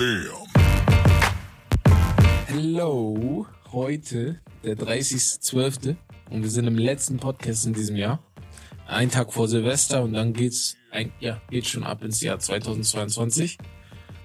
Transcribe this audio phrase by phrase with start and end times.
[0.00, 0.46] Damn.
[2.46, 5.94] Hello, heute der 30.12.
[6.30, 8.24] und wir sind im letzten Podcast in diesem Jahr.
[8.86, 13.58] Ein Tag vor Silvester und dann geht's, ein, ja, geht schon ab ins Jahr 2022.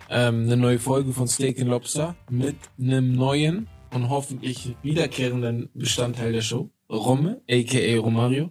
[0.10, 6.32] Ähm, eine neue Folge von Steak and Lobster mit einem neuen und hoffentlich wiederkehrenden Bestandteil
[6.32, 6.70] der Show.
[6.90, 8.50] Romme, aka Romario.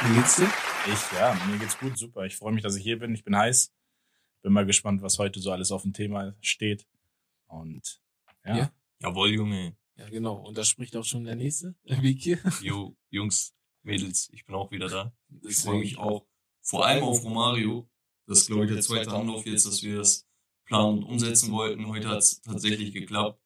[0.00, 0.48] Wie geht's dir?
[0.86, 2.24] Ich, ja, mir geht's gut, super.
[2.24, 3.12] Ich freue mich, dass ich hier bin.
[3.14, 3.72] Ich bin heiß.
[4.42, 6.86] Bin mal gespannt, was heute so alles auf dem Thema steht.
[7.46, 8.00] Und
[8.44, 8.56] ja.
[8.56, 8.72] Ja.
[9.00, 9.76] Jawohl, Junge.
[9.96, 10.36] Ja, genau.
[10.36, 12.38] Und da spricht auch schon der nächste, der Wiki.
[12.62, 15.12] Jo, Jungs, Mädels, ich bin auch wieder da.
[15.42, 16.26] Ich freue mich auch.
[16.60, 17.88] Vor allem auf Romario.
[18.26, 20.26] Das ist, glaube ich, der zweite Anlauf jetzt, dass wir das
[20.66, 21.86] planen und umsetzen wollten.
[21.86, 23.40] Heute hat es tatsächlich geklappt.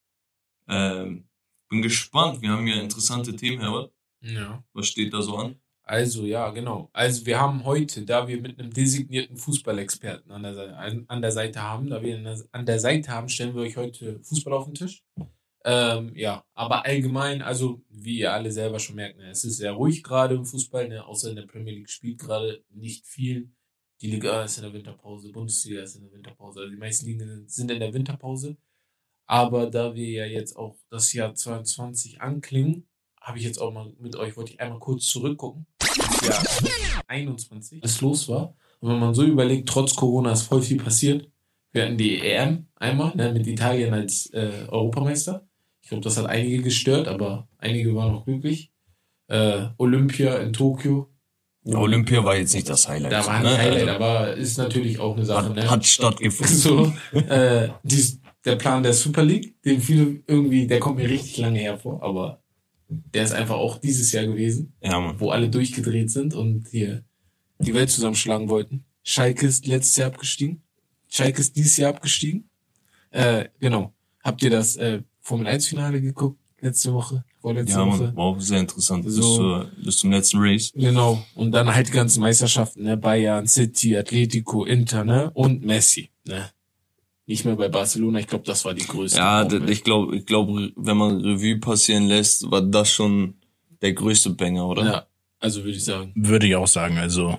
[0.68, 1.28] Ähm,
[1.68, 2.42] bin gespannt.
[2.42, 3.94] Wir haben ja interessante Themen, Herbert.
[4.20, 4.64] Ja.
[4.72, 5.60] Was steht da so an?
[5.92, 6.88] Also ja, genau.
[6.94, 11.32] Also wir haben heute, da wir mit einem designierten Fußballexperten an der, Seite, an, der
[11.32, 14.64] Seite haben, da wir ihn an der Seite haben, stellen wir euch heute Fußball auf
[14.64, 15.04] den Tisch.
[15.66, 19.72] Ähm, ja, aber allgemein, also wie ihr alle selber schon merkt, ne, es ist sehr
[19.72, 23.50] ruhig gerade im Fußball, ne, außer in der Premier League spielt gerade nicht viel.
[24.00, 27.46] Die Liga ist in der Winterpause, Bundesliga ist in der Winterpause, also die meisten Ligen
[27.46, 28.56] sind in der Winterpause.
[29.26, 32.88] Aber da wir ja jetzt auch das Jahr 22 anklingen,
[33.22, 35.66] habe ich jetzt auch mal mit euch, wollte ich einmal kurz zurückgucken.
[36.22, 36.42] Jahr
[37.08, 38.54] 21, was los war.
[38.80, 41.28] Und wenn man so überlegt, trotz Corona ist voll viel passiert.
[41.72, 45.46] Wir hatten die EM einmal ne, mit Italien als äh, Europameister.
[45.80, 48.72] Ich glaube, das hat einige gestört, aber einige waren auch glücklich.
[49.28, 51.08] Äh, Olympia in Tokio.
[51.64, 53.12] Olympia war jetzt nicht das Highlight.
[53.12, 53.56] Da war ein ne?
[53.56, 55.48] Highlight, Also, aber ist natürlich auch eine Sache.
[55.48, 55.70] hat, Ne?
[55.70, 56.56] hat stattgefunden.
[56.56, 61.38] so, äh, dies, der Plan der Super League, den viele irgendwie, der kommt mir richtig
[61.38, 62.41] lange hervor, aber
[63.14, 65.18] der ist einfach auch dieses Jahr gewesen, Ja, Mann.
[65.20, 67.04] wo alle durchgedreht sind und hier
[67.58, 68.84] die Welt zusammenschlagen wollten.
[69.02, 70.62] Schalke ist letztes Jahr abgestiegen.
[71.08, 72.48] Schalke ist dieses Jahr abgestiegen.
[73.10, 73.92] Äh, genau.
[74.24, 76.38] Habt ihr das äh, Formel 1 Finale geguckt?
[76.60, 77.24] Letzte Woche?
[77.40, 78.04] Vorletzte Ja, Woche?
[78.04, 78.16] Mann.
[78.16, 79.04] War auch sehr interessant.
[79.04, 79.36] Bis, So.
[79.36, 80.72] zur, bis zum letzten Race.
[80.74, 81.24] Genau.
[81.34, 82.96] Und dann halt die ganzen Meisterschaften, ne?
[82.96, 85.30] Bayern, City, Atletico, Inter, ne?
[85.34, 86.50] Und Messi, ne?
[87.26, 88.18] Nicht mehr bei Barcelona.
[88.18, 89.18] Ich glaube, das war die größte.
[89.18, 89.70] Ja, Bombe.
[89.70, 93.34] ich glaube, ich glaube, wenn man Revue passieren lässt, war das schon
[93.80, 94.84] der größte Banger, oder?
[94.84, 95.06] Ja,
[95.38, 96.12] also würde ich sagen.
[96.14, 96.98] Würde ich auch sagen.
[96.98, 97.38] Also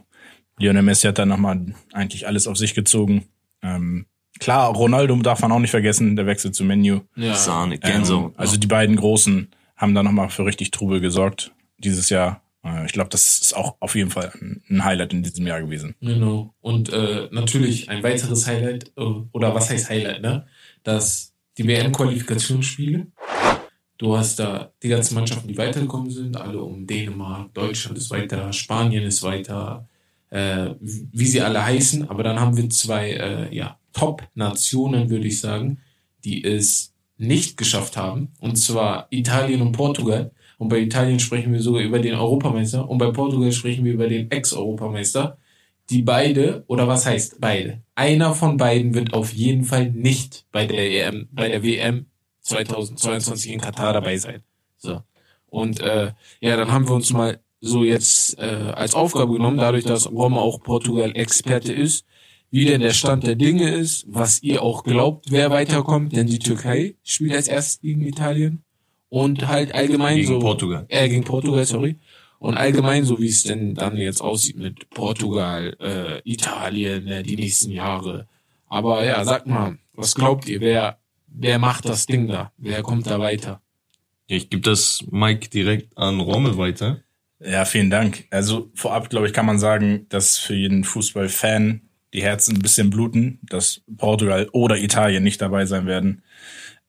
[0.58, 3.26] Lionel Messi hat da nochmal eigentlich alles auf sich gezogen.
[3.62, 4.06] Ähm,
[4.40, 7.02] klar, Ronaldo darf man auch nicht vergessen, der Wechsel zu Menu.
[7.16, 7.36] Ja.
[7.36, 12.43] Sahne, Ähm, also die beiden Großen haben da nochmal für richtig Trubel gesorgt dieses Jahr.
[12.64, 15.96] Äh, ich glaube, das ist auch auf jeden Fall ein- Highlight in diesem Jahr gewesen.
[16.02, 16.54] Genau.
[16.62, 19.02] Und äh, natürlich ein weiteres Highlight, äh,
[19.32, 20.46] oder was heißt Highlight, ne?
[20.84, 23.08] Dass die WM-Qualifikationsspiele,
[23.98, 28.52] du hast da die ganzen Mannschaften, die weitergekommen sind, alle um Dänemark, Deutschland ist weiter,
[28.54, 29.88] Spanien ist weiter,
[30.30, 32.10] äh, wie sie alle heißen.
[32.10, 35.80] Aber dann haben wir zwei äh, ja, Top-Nationen, würde ich sagen,
[36.24, 38.30] die es nicht geschafft haben.
[38.40, 40.32] Und zwar Italien und Portugal.
[40.64, 42.90] Und bei Italien sprechen wir sogar über den Europameister.
[42.90, 45.38] Und bei Portugal sprechen wir über den Ex-Europameister.
[45.90, 47.84] Die beide, oder was heißt beide?
[47.96, 52.06] Einer von beiden wird auf jeden Fall nicht bei der EM, bei der WM
[52.44, 54.42] 2022 in Katar dabei sein.
[54.78, 55.02] So.
[55.48, 59.84] Und äh, ja, dann haben wir uns mal so jetzt äh, als Aufgabe genommen, dadurch,
[59.84, 62.06] dass Roma auch Portugal-Experte ist,
[62.52, 66.40] wie denn der Stand der Dinge ist, was ihr auch glaubt, wer weiterkommt, denn die
[66.40, 68.63] Türkei spielt als erstes gegen Italien
[69.14, 70.86] und halt allgemein Gegen so Portugal.
[70.90, 71.98] äh, gegen Portugal, sorry.
[72.40, 77.36] Und allgemein, so wie es denn dann jetzt aussieht mit Portugal, äh, Italien, äh, die
[77.36, 78.28] nächsten Jahre.
[78.70, 80.62] Aber ja, sag mal, was glaubt ihr?
[80.62, 80.98] Wer,
[81.28, 82.52] wer macht das Ding da?
[82.58, 83.62] Wer kommt da weiter?
[84.26, 87.04] Ich gebe das Mike direkt an Rommel weiter.
[87.40, 88.26] Ja, vielen Dank.
[88.32, 91.82] Also vorab, glaube ich, kann man sagen, dass für jeden Fußballfan
[92.14, 96.24] die Herzen ein bisschen bluten, dass Portugal oder Italien nicht dabei sein werden.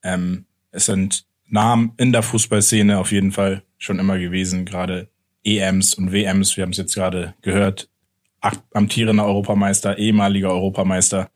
[0.01, 5.09] Ähm, es sind Namen in der Fußballszene auf jeden Fall schon immer gewesen, gerade
[5.43, 6.57] EMs und WMs.
[6.57, 7.89] Wir haben es jetzt gerade gehört.
[8.73, 11.29] Amtierender Europameister, ehemaliger Europameister.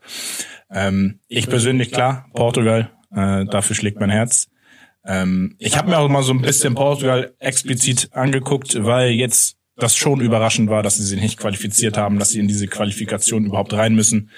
[0.72, 4.50] Ähm, ich persönlich, klar, Portugal, äh, dafür schlägt mein Herz.
[5.06, 9.96] Ähm, ich habe mir auch mal so ein bisschen Portugal explizit angeguckt, weil jetzt das
[9.96, 13.74] schon überraschend war, dass sie sich nicht qualifiziert haben, dass sie in diese Qualifikation überhaupt
[13.74, 14.30] rein müssen.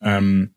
[0.00, 0.54] Ähm,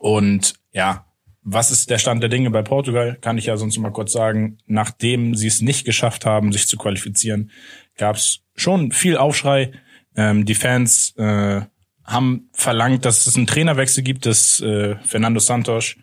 [0.00, 1.07] und ja,
[1.50, 3.16] was ist der Stand der Dinge bei Portugal?
[3.20, 4.58] Kann ich ja sonst mal kurz sagen.
[4.66, 7.50] Nachdem sie es nicht geschafft haben, sich zu qualifizieren,
[7.96, 9.72] gab es schon viel Aufschrei.
[10.14, 11.62] Ähm, die Fans äh,
[12.04, 15.96] haben verlangt, dass es einen Trainerwechsel gibt, dass äh, Fernando Santos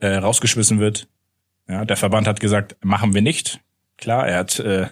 [0.00, 1.08] äh, rausgeschmissen wird.
[1.68, 3.60] Ja, der Verband hat gesagt, machen wir nicht.
[3.98, 4.86] Klar, er hat äh,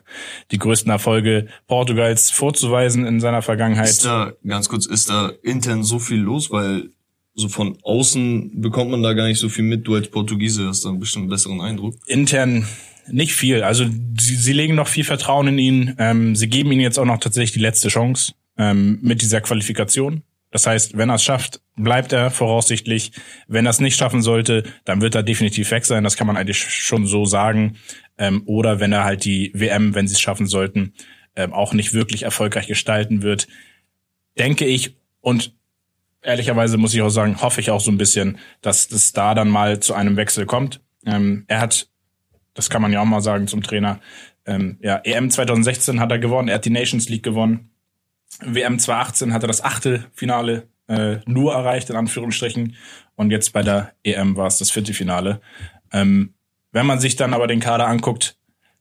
[0.51, 3.89] die größten Erfolge Portugals vorzuweisen in seiner Vergangenheit.
[3.89, 6.91] Ist da, ganz kurz, ist da intern so viel los, weil
[7.37, 9.87] so von außen bekommt man da gar nicht so viel mit.
[9.87, 11.95] Du als Portugiese hast da ein bisschen besseren Eindruck.
[12.07, 12.67] Intern
[13.09, 13.63] nicht viel.
[13.63, 13.85] Also
[14.19, 15.95] sie, sie legen noch viel Vertrauen in ihn.
[15.99, 20.23] Ähm, sie geben ihm jetzt auch noch tatsächlich die letzte Chance ähm, mit dieser Qualifikation.
[20.51, 23.13] Das heißt, wenn er es schafft, bleibt er voraussichtlich.
[23.49, 26.05] Wenn er es nicht schaffen sollte, dann wird er definitiv weg sein.
[26.05, 27.77] Das kann man eigentlich schon so sagen.
[28.17, 30.95] Ähm, oder wenn er halt die WM, wenn sie es schaffen sollten,
[31.37, 33.47] ähm, auch nicht wirklich erfolgreich gestalten wird,
[34.39, 35.56] denke ich und
[36.27, 39.49] ehrlicherweise muss ich auch sagen, hoffe ich auch so ein bisschen, dass es da dann
[39.49, 40.81] mal zu einem Wechsel kommt.
[41.07, 41.89] Ähm, er hat,
[42.55, 44.01] das kann man ja auch mal sagen zum Trainer,
[44.45, 47.71] ähm, ja, EM 2016 hat er gewonnen, er hat die Nations League gewonnen.
[48.41, 52.77] WM 2018 hat er das Achtelfinale äh, nur erreicht, in Anführungsstrichen.
[53.15, 55.41] Und jetzt bei der EM war es das Viertelfinale.
[55.93, 56.35] Ähm,
[56.73, 58.37] wenn man sich dann aber den Kader anguckt,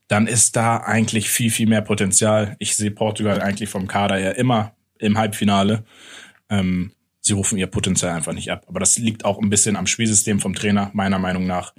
[0.07, 2.55] dann ist da eigentlich viel, viel mehr Potenzial.
[2.59, 5.83] Ich sehe Portugal eigentlich vom Kader eher immer im Halbfinale.
[6.49, 6.91] Ähm,
[7.25, 8.65] sie rufen ihr Potenzial einfach nicht ab.
[8.67, 11.73] Aber das liegt auch ein bisschen am Spielsystem vom Trainer, meiner Meinung nach.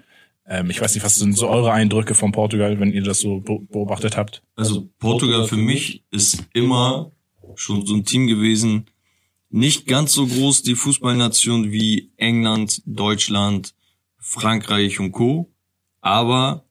[0.45, 3.41] Ähm, ich weiß nicht, was sind so eure Eindrücke von Portugal, wenn ihr das so
[3.41, 4.43] beobachtet habt?
[4.57, 7.13] Also Portugal für mich ist immer
[7.55, 8.87] schon so ein Team gewesen,
[9.49, 13.75] nicht ganz so groß die Fußballnation wie England, Deutschland,
[14.19, 15.53] Frankreich und Co.
[16.01, 16.65] Aber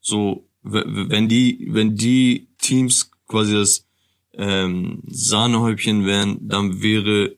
[0.00, 3.86] so, wenn die, wenn die Teams quasi das
[4.34, 7.36] ähm, Sahnehäubchen wären, dann wäre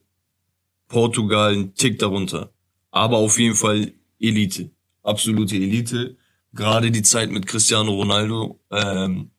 [0.88, 2.52] Portugal ein Tick darunter.
[2.90, 4.70] Aber auf jeden Fall Elite.
[5.02, 6.16] Absolute Elite.
[6.52, 9.30] Gerade die Zeit mit Cristiano Ronaldo, ähm,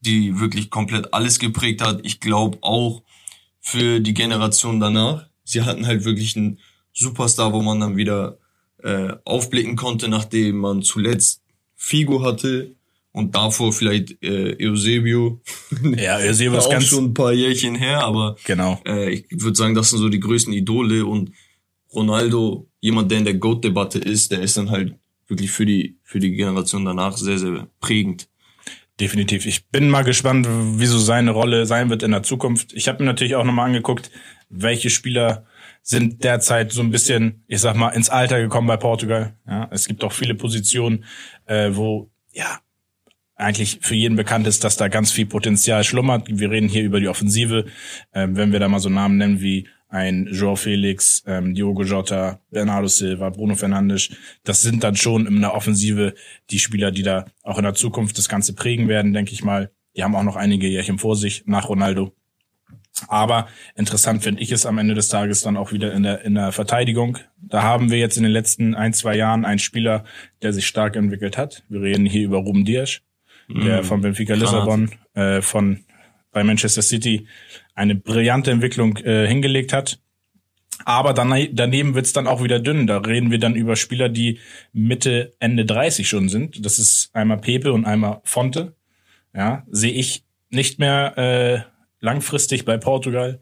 [0.00, 2.00] die wirklich komplett alles geprägt hat.
[2.04, 3.02] Ich glaube auch
[3.60, 5.26] für die Generation danach.
[5.42, 6.60] Sie hatten halt wirklich einen
[6.92, 8.38] Superstar, wo man dann wieder
[8.82, 11.42] äh, aufblicken konnte, nachdem man zuletzt
[11.74, 12.75] Figo hatte
[13.16, 15.40] und davor vielleicht äh, Eusebio.
[15.96, 18.78] Ja, Eusebio ist auch ganz schon ein paar Jährchen her, aber genau.
[18.86, 21.32] äh, ich würde sagen, das sind so die größten Idole und
[21.94, 24.96] Ronaldo, jemand, der in der GOAT-Debatte ist, der ist dann halt
[25.28, 28.28] wirklich für die für die Generation danach sehr sehr prägend.
[29.00, 29.46] Definitiv.
[29.46, 32.74] Ich bin mal gespannt, wieso seine Rolle sein wird in der Zukunft.
[32.74, 34.10] Ich habe mir natürlich auch nochmal angeguckt,
[34.50, 35.46] welche Spieler
[35.82, 39.36] sind derzeit so ein bisschen, ich sag mal, ins Alter gekommen bei Portugal.
[39.46, 41.04] Ja, es gibt auch viele Positionen,
[41.46, 42.60] äh, wo ja
[43.36, 46.26] eigentlich für jeden bekannt ist, dass da ganz viel Potenzial schlummert.
[46.28, 47.66] Wir reden hier über die Offensive.
[48.12, 52.40] Ähm, wenn wir da mal so Namen nennen wie ein Joao Felix, ähm, Diogo Jota,
[52.50, 54.10] Bernardo Silva, Bruno Fernandes.
[54.42, 56.14] Das sind dann schon in der Offensive
[56.50, 59.70] die Spieler, die da auch in der Zukunft das Ganze prägen werden, denke ich mal.
[59.96, 62.12] Die haben auch noch einige Jährchen vor sich nach Ronaldo.
[63.08, 66.34] Aber interessant finde ich es am Ende des Tages dann auch wieder in der, in
[66.34, 67.18] der Verteidigung.
[67.36, 70.04] Da haben wir jetzt in den letzten ein, zwei Jahren einen Spieler,
[70.42, 71.64] der sich stark entwickelt hat.
[71.68, 73.02] Wir reden hier über Ruben Dias,
[73.48, 75.84] der mm, von Benfica Lissabon, äh, von
[76.32, 77.26] bei Manchester City
[77.74, 79.98] eine brillante Entwicklung äh, hingelegt hat.
[80.84, 82.86] Aber dann, daneben wird's dann auch wieder dünn.
[82.86, 84.38] Da reden wir dann über Spieler, die
[84.72, 86.64] Mitte, Ende 30 schon sind.
[86.64, 88.74] Das ist einmal Pepe und einmal Fonte.
[89.34, 91.60] Ja, sehe ich nicht mehr äh,
[92.04, 93.40] langfristig bei Portugal.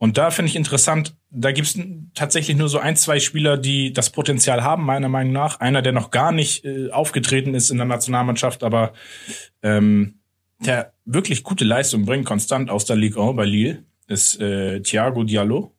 [0.00, 1.78] Und da finde ich interessant, da gibt's
[2.14, 5.60] tatsächlich nur so ein, zwei Spieler, die das Potenzial haben, meiner Meinung nach.
[5.60, 8.94] Einer, der noch gar nicht äh, aufgetreten ist in der Nationalmannschaft, aber
[9.62, 10.14] ähm,
[10.58, 15.22] der wirklich gute Leistung bringt, konstant aus der Ligue 1 bei Lille, ist äh, Thiago
[15.22, 15.74] Diallo.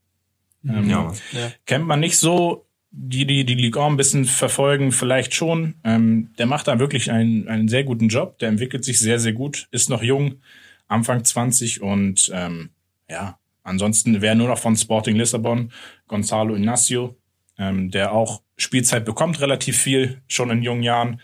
[0.70, 1.12] Ähm, ja.
[1.32, 1.52] ja.
[1.66, 5.74] Kennt man nicht so, die, die die Ligue 1 ein bisschen verfolgen, vielleicht schon.
[5.84, 8.38] Ähm, der macht da wirklich einen, einen sehr guten Job.
[8.38, 10.42] Der entwickelt sich sehr, sehr gut, ist noch jung,
[10.88, 12.70] Anfang 20 und ähm,
[13.10, 15.72] ja, ansonsten wäre nur noch von Sporting Lissabon
[16.08, 17.18] Gonzalo Ignacio,
[17.58, 21.22] ähm, der auch Spielzeit bekommt, relativ viel, schon in jungen Jahren.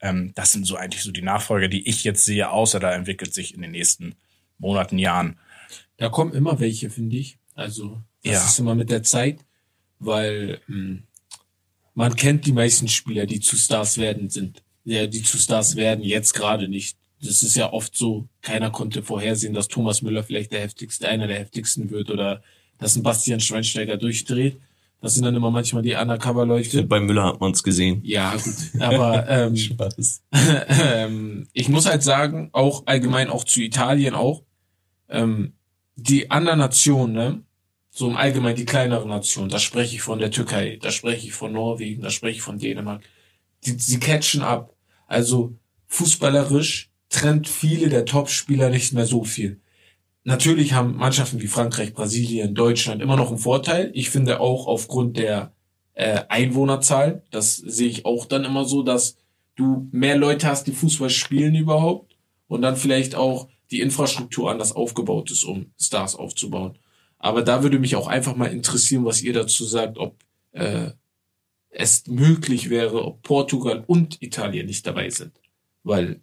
[0.00, 3.34] Ähm, das sind so eigentlich so die Nachfolger, die ich jetzt sehe, außer da entwickelt
[3.34, 4.14] sich in den nächsten
[4.58, 5.38] Monaten, Jahren.
[5.96, 7.38] Da kommen immer welche, finde ich.
[7.54, 8.44] Also das ja.
[8.44, 9.44] ist immer mit der Zeit,
[9.98, 11.02] weil mh, hm,
[11.94, 14.62] man kennt die meisten Spieler, die zu Stars werden sind.
[14.84, 16.97] Ja, die zu Stars werden, jetzt gerade nicht.
[17.22, 21.26] Das ist ja oft so, keiner konnte vorhersehen, dass Thomas Müller vielleicht der heftigste, einer
[21.26, 22.42] der heftigsten wird oder
[22.78, 24.58] dass ein Bastian Schweinsteiger durchdreht.
[25.00, 26.82] Das sind dann immer manchmal die Undercover-Leute.
[26.84, 28.00] Bei Müller hat man es gesehen.
[28.02, 28.80] Ja, gut.
[28.80, 29.54] Aber ähm,
[30.68, 34.42] ähm, ich muss halt sagen, auch allgemein auch zu Italien auch,
[35.08, 35.52] ähm,
[35.94, 37.42] die anderen Nationen, ne,
[37.90, 41.32] so im Allgemeinen die kleineren Nationen, da spreche ich von der Türkei, da spreche ich
[41.32, 43.02] von Norwegen, da spreche ich von Dänemark,
[43.64, 44.74] die, sie catchen ab.
[45.06, 45.56] Also
[45.86, 49.60] fußballerisch trennt viele der Top-Spieler nicht mehr so viel.
[50.24, 53.90] Natürlich haben Mannschaften wie Frankreich, Brasilien, Deutschland immer noch einen Vorteil.
[53.94, 55.52] Ich finde auch aufgrund der
[55.94, 59.16] äh, Einwohnerzahl, das sehe ich auch dann immer so, dass
[59.56, 64.72] du mehr Leute hast, die Fußball spielen überhaupt und dann vielleicht auch die Infrastruktur anders
[64.72, 66.78] aufgebaut ist, um Stars aufzubauen.
[67.18, 70.16] Aber da würde mich auch einfach mal interessieren, was ihr dazu sagt, ob
[70.52, 70.92] äh,
[71.70, 75.32] es möglich wäre, ob Portugal und Italien nicht dabei sind.
[75.82, 76.20] Weil,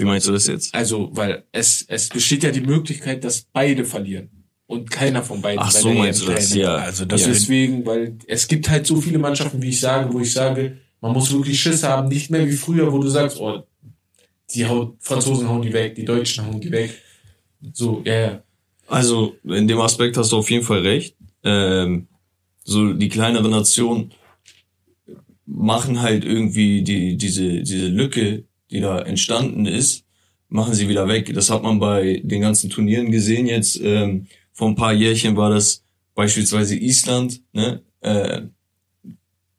[0.00, 0.74] Wie meinst du das jetzt?
[0.74, 4.30] also, weil es, es besteht ja die Möglichkeit, dass beide verlieren.
[4.66, 6.54] Und keiner von beiden Ach so, meinst du das?
[6.54, 6.76] Ja.
[6.76, 10.32] Also Das deswegen, weil es gibt halt so viele Mannschaften, wie ich sage, wo ich
[10.32, 13.64] sage, man muss wirklich Schiss haben, nicht mehr wie früher, wo du sagst, oh,
[14.54, 16.94] die haut, Franzosen hauen die weg, die Deutschen hauen die weg.
[17.72, 18.42] So, ja, ja.
[18.86, 21.16] Also, in dem Aspekt hast du auf jeden Fall recht.
[21.42, 22.06] Ähm,
[22.64, 24.12] so die kleineren Nationen
[25.46, 30.04] machen halt irgendwie die, diese, diese Lücke, die da entstanden ist,
[30.48, 31.32] machen sie wieder weg.
[31.34, 33.80] Das hat man bei den ganzen Turnieren gesehen jetzt.
[33.82, 35.84] Ähm, vor ein paar Jährchen war das
[36.14, 37.82] beispielsweise Island, ne?
[38.00, 38.42] Äh,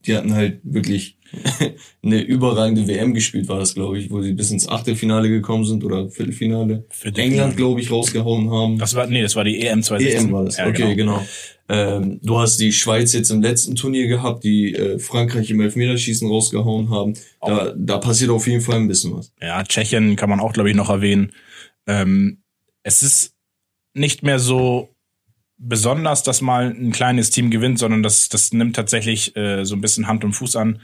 [0.05, 1.17] die hatten halt wirklich
[2.03, 5.83] eine überragende WM gespielt, war das, glaube ich, wo sie bis ins Achtelfinale gekommen sind
[5.83, 6.85] oder Viertelfinale.
[6.89, 7.43] Viertelfinale.
[7.43, 8.77] England, glaube ich, rausgehauen haben.
[8.77, 10.27] Das war, nee, das war die EM 2016.
[10.27, 10.57] EM war das.
[10.57, 11.25] Ja, okay, genau.
[11.69, 16.27] Ähm, du hast die Schweiz jetzt im letzten Turnier gehabt, die äh, Frankreich im Elfmeterschießen
[16.27, 17.13] rausgehauen haben.
[17.39, 19.31] Da, da passiert auf jeden Fall ein bisschen was.
[19.41, 21.31] Ja, Tschechien kann man auch, glaube ich, noch erwähnen.
[21.87, 22.43] Ähm,
[22.83, 23.35] es ist
[23.93, 24.89] nicht mehr so
[25.61, 29.81] besonders, dass mal ein kleines Team gewinnt, sondern das, das nimmt tatsächlich äh, so ein
[29.81, 30.81] bisschen Hand und Fuß an,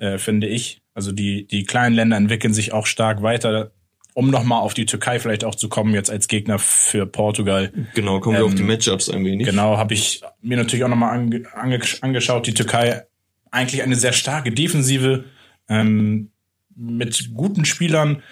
[0.00, 0.80] äh, finde ich.
[0.94, 3.70] Also die, die kleinen Länder entwickeln sich auch stark weiter.
[4.12, 7.72] Um nochmal auf die Türkei vielleicht auch zu kommen, jetzt als Gegner für Portugal.
[7.94, 9.46] Genau, kommen wir auf Ähm, die Matchups ein wenig.
[9.46, 12.46] Genau, habe ich mir natürlich auch nochmal ange, ange, angeschaut.
[12.46, 13.04] Die Türkei
[13.52, 15.26] eigentlich eine sehr starke Defensive
[15.68, 16.30] ähm,
[16.74, 18.22] mit guten Spielern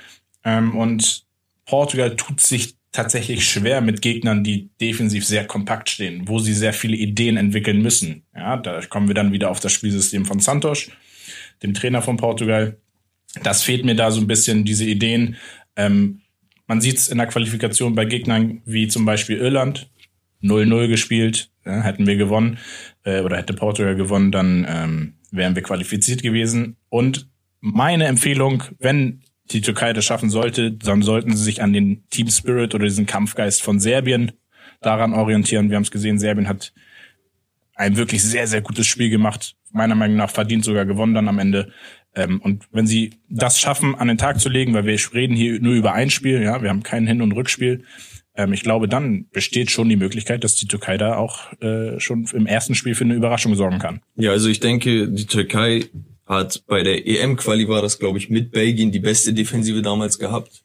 [0.45, 1.25] ähm, und
[1.65, 6.73] Portugal tut sich tatsächlich schwer mit Gegnern, die defensiv sehr kompakt stehen, wo sie sehr
[6.73, 8.25] viele Ideen entwickeln müssen.
[8.35, 10.91] Ja, da kommen wir dann wieder auf das Spielsystem von Santos,
[11.62, 12.79] dem Trainer von Portugal.
[13.43, 15.37] Das fehlt mir da so ein bisschen, diese Ideen.
[15.77, 16.21] Ähm,
[16.67, 19.91] man sieht es in der Qualifikation bei Gegnern wie zum Beispiel Irland,
[20.43, 22.59] 0-0 gespielt, ja, hätten wir gewonnen
[23.05, 26.77] äh, oder hätte Portugal gewonnen, dann ähm, wären wir qualifiziert gewesen.
[26.88, 27.29] Und
[27.61, 32.29] meine Empfehlung, wenn die Türkei das schaffen sollte, dann sollten sie sich an den Team
[32.29, 34.33] Spirit oder diesen Kampfgeist von Serbien
[34.81, 35.71] daran orientieren.
[35.71, 36.73] Wir haben es gesehen, Serbien hat
[37.75, 39.57] ein wirklich sehr, sehr gutes Spiel gemacht.
[39.73, 41.73] Meiner Meinung nach verdient sogar gewonnen dann am Ende.
[42.15, 45.61] Ähm, und wenn sie das schaffen, an den Tag zu legen, weil wir reden hier
[45.61, 47.85] nur über ein Spiel, ja, wir haben kein Hin- und Rückspiel,
[48.35, 52.27] ähm, ich glaube, dann besteht schon die Möglichkeit, dass die Türkei da auch äh, schon
[52.33, 54.01] im ersten Spiel für eine Überraschung sorgen kann.
[54.17, 55.87] Ja, also ich denke, die Türkei
[56.25, 60.63] hat bei der EM-Quali war das, glaube ich, mit Belgien die beste Defensive damals gehabt.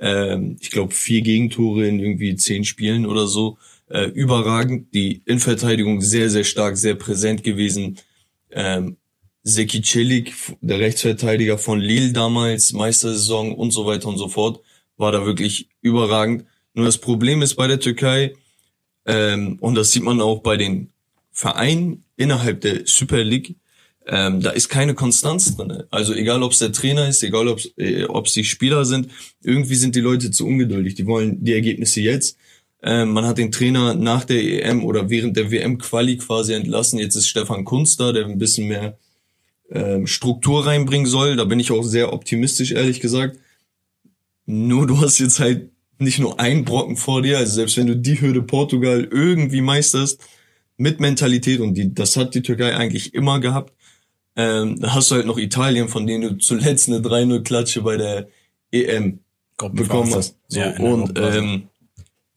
[0.00, 3.58] Ähm, ich glaube, vier Gegentore in irgendwie zehn Spielen oder so.
[3.88, 4.94] Äh, überragend.
[4.94, 7.98] Die Innenverteidigung sehr, sehr stark, sehr präsent gewesen.
[8.52, 8.96] Ähm,
[9.42, 14.60] Seki Celik, der Rechtsverteidiger von Lille damals, Meistersaison und so weiter und so fort,
[14.96, 16.44] war da wirklich überragend.
[16.74, 18.34] Nur das Problem ist bei der Türkei,
[19.06, 20.90] ähm, und das sieht man auch bei den
[21.32, 23.56] Vereinen innerhalb der Super League,
[24.06, 25.84] ähm, da ist keine Konstanz drin.
[25.90, 29.08] Also egal, ob es der Trainer ist, egal, ob äh, ob's die Spieler sind,
[29.42, 30.94] irgendwie sind die Leute zu ungeduldig.
[30.94, 32.36] Die wollen die Ergebnisse jetzt.
[32.82, 36.98] Ähm, man hat den Trainer nach der EM oder während der WM-Quali quasi entlassen.
[36.98, 38.96] Jetzt ist Stefan Kunz da, der ein bisschen mehr
[39.70, 41.36] ähm, Struktur reinbringen soll.
[41.36, 43.38] Da bin ich auch sehr optimistisch, ehrlich gesagt.
[44.46, 47.96] Nur du hast jetzt halt nicht nur einen Brocken vor dir, also selbst wenn du
[47.96, 50.20] die Hürde Portugal irgendwie meisterst,
[50.78, 53.74] mit Mentalität, und die, das hat die Türkei eigentlich immer gehabt,
[54.34, 58.28] ähm, dann hast du halt noch Italien, von denen du zuletzt eine 3-0-Klatsche bei der
[58.72, 59.20] EM
[59.58, 60.36] bekommen hast.
[60.48, 61.68] So, Ja, und ähm,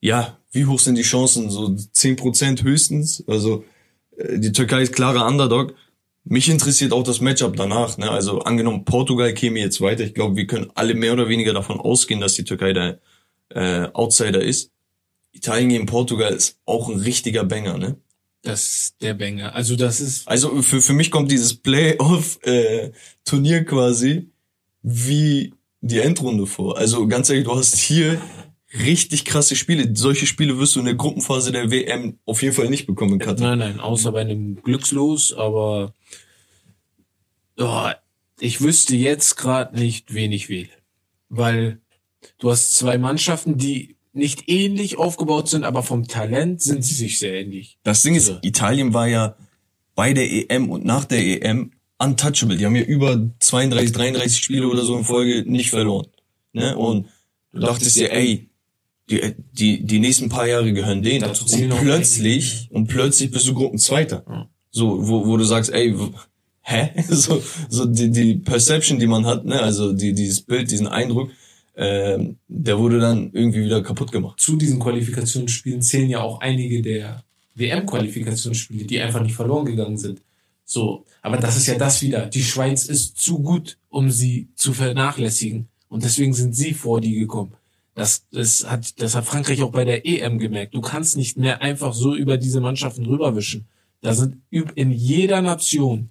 [0.03, 1.50] ja, wie hoch sind die Chancen?
[1.50, 3.24] So 10% höchstens.
[3.25, 3.63] Also
[4.17, 5.75] äh, die Türkei ist klarer Underdog.
[6.25, 7.98] Mich interessiert auch das Matchup danach.
[7.98, 8.12] Ne?
[8.12, 10.03] Also angenommen, Portugal käme jetzt weiter.
[10.03, 13.00] Ich glaube, wir können alle mehr oder weniger davon ausgehen, dass die Türkei der
[13.50, 14.72] äh, Outsider ist.
[15.31, 17.95] Italien gegen Portugal ist auch ein richtiger Banger, ne?
[18.41, 19.55] Das ist der Banger.
[19.55, 24.31] Also das ist, Also für, für mich kommt dieses Playoff-Turnier quasi
[24.81, 26.77] wie die Endrunde vor.
[26.77, 28.19] Also ganz ehrlich, du hast hier
[28.74, 29.96] richtig krasse Spiele.
[29.96, 33.20] Solche Spiele wirst du in der Gruppenphase der WM auf jeden Fall nicht bekommen in
[33.20, 33.56] Katar.
[33.56, 35.94] nein, nein, außer bei einem Glückslos, aber
[37.58, 37.89] oh,
[38.39, 40.70] ich wüsste jetzt gerade nicht, wen ich wähle.
[41.30, 41.80] Weil
[42.39, 47.20] du hast zwei Mannschaften, die nicht ähnlich aufgebaut sind, aber vom Talent sind sie sich
[47.20, 47.80] sehr ähnlich.
[47.84, 48.39] Das Ding ist, So.
[48.42, 49.36] Italien war ja
[49.96, 52.58] bei der EM und nach der EM untouchable.
[52.58, 56.08] Die haben ja über 32, 33 Spiele oder so in Folge nicht verloren.
[56.51, 56.75] Ne?
[56.77, 57.08] Und
[57.51, 58.50] du dachtest dir, ey,
[59.20, 61.22] die, die, die nächsten paar Jahre gehören denen.
[61.22, 64.24] Dazu Und plötzlich, und plötzlich bist du Gruppenzweiter.
[64.27, 64.50] Ja.
[64.72, 65.96] So, wo, wo du sagst, ey,
[66.62, 66.89] hä?
[67.10, 71.29] So, so die, die Perception, die man hat, ne, also die, dieses Bild, diesen Eindruck,
[71.75, 74.39] ähm, der wurde dann irgendwie wieder kaputt gemacht.
[74.39, 77.24] Zu diesen Qualifikationsspielen zählen ja auch einige der
[77.55, 80.22] WM-Qualifikationsspiele, die einfach nicht verloren gegangen sind.
[80.65, 82.27] So, aber das ist ja das wieder.
[82.27, 85.67] Die Schweiz ist zu gut, um sie zu vernachlässigen.
[85.89, 87.53] Und deswegen sind sie vor die gekommen.
[87.95, 90.73] Das, das, hat, das hat Frankreich auch bei der EM gemerkt.
[90.73, 93.67] Du kannst nicht mehr einfach so über diese Mannschaften rüberwischen.
[94.01, 96.09] Da sind in jeder Nation,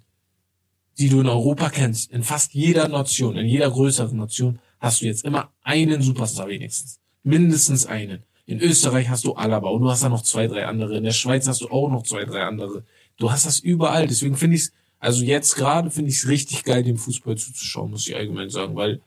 [0.97, 5.05] die du in Europa kennst, in fast jeder Nation, in jeder größeren Nation, hast du
[5.05, 6.99] jetzt immer einen Superstar wenigstens.
[7.23, 8.23] Mindestens einen.
[8.45, 10.97] In Österreich hast du Alaba und du hast da noch zwei, drei andere.
[10.97, 12.83] In der Schweiz hast du auch noch zwei, drei andere.
[13.17, 14.07] Du hast das überall.
[14.07, 17.91] Deswegen finde ich es, also jetzt gerade finde ich es richtig geil, dem Fußball zuzuschauen,
[17.91, 19.01] muss ich allgemein sagen, weil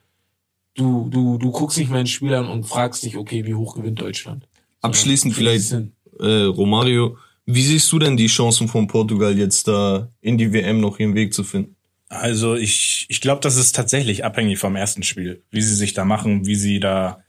[0.76, 4.00] du, du, du guckst nicht mehr in Spielern und fragst dich, okay, wie hoch gewinnt
[4.00, 4.46] Deutschland.
[4.82, 5.72] Abschließend vielleicht,
[6.20, 10.80] äh, Romario, wie siehst du denn die Chancen von Portugal jetzt da in die WM
[10.80, 11.76] noch ihren Weg zu finden?
[12.08, 16.04] Also ich, ich glaube, das ist tatsächlich abhängig vom ersten Spiel, wie sie sich da
[16.04, 17.22] machen, wie sie da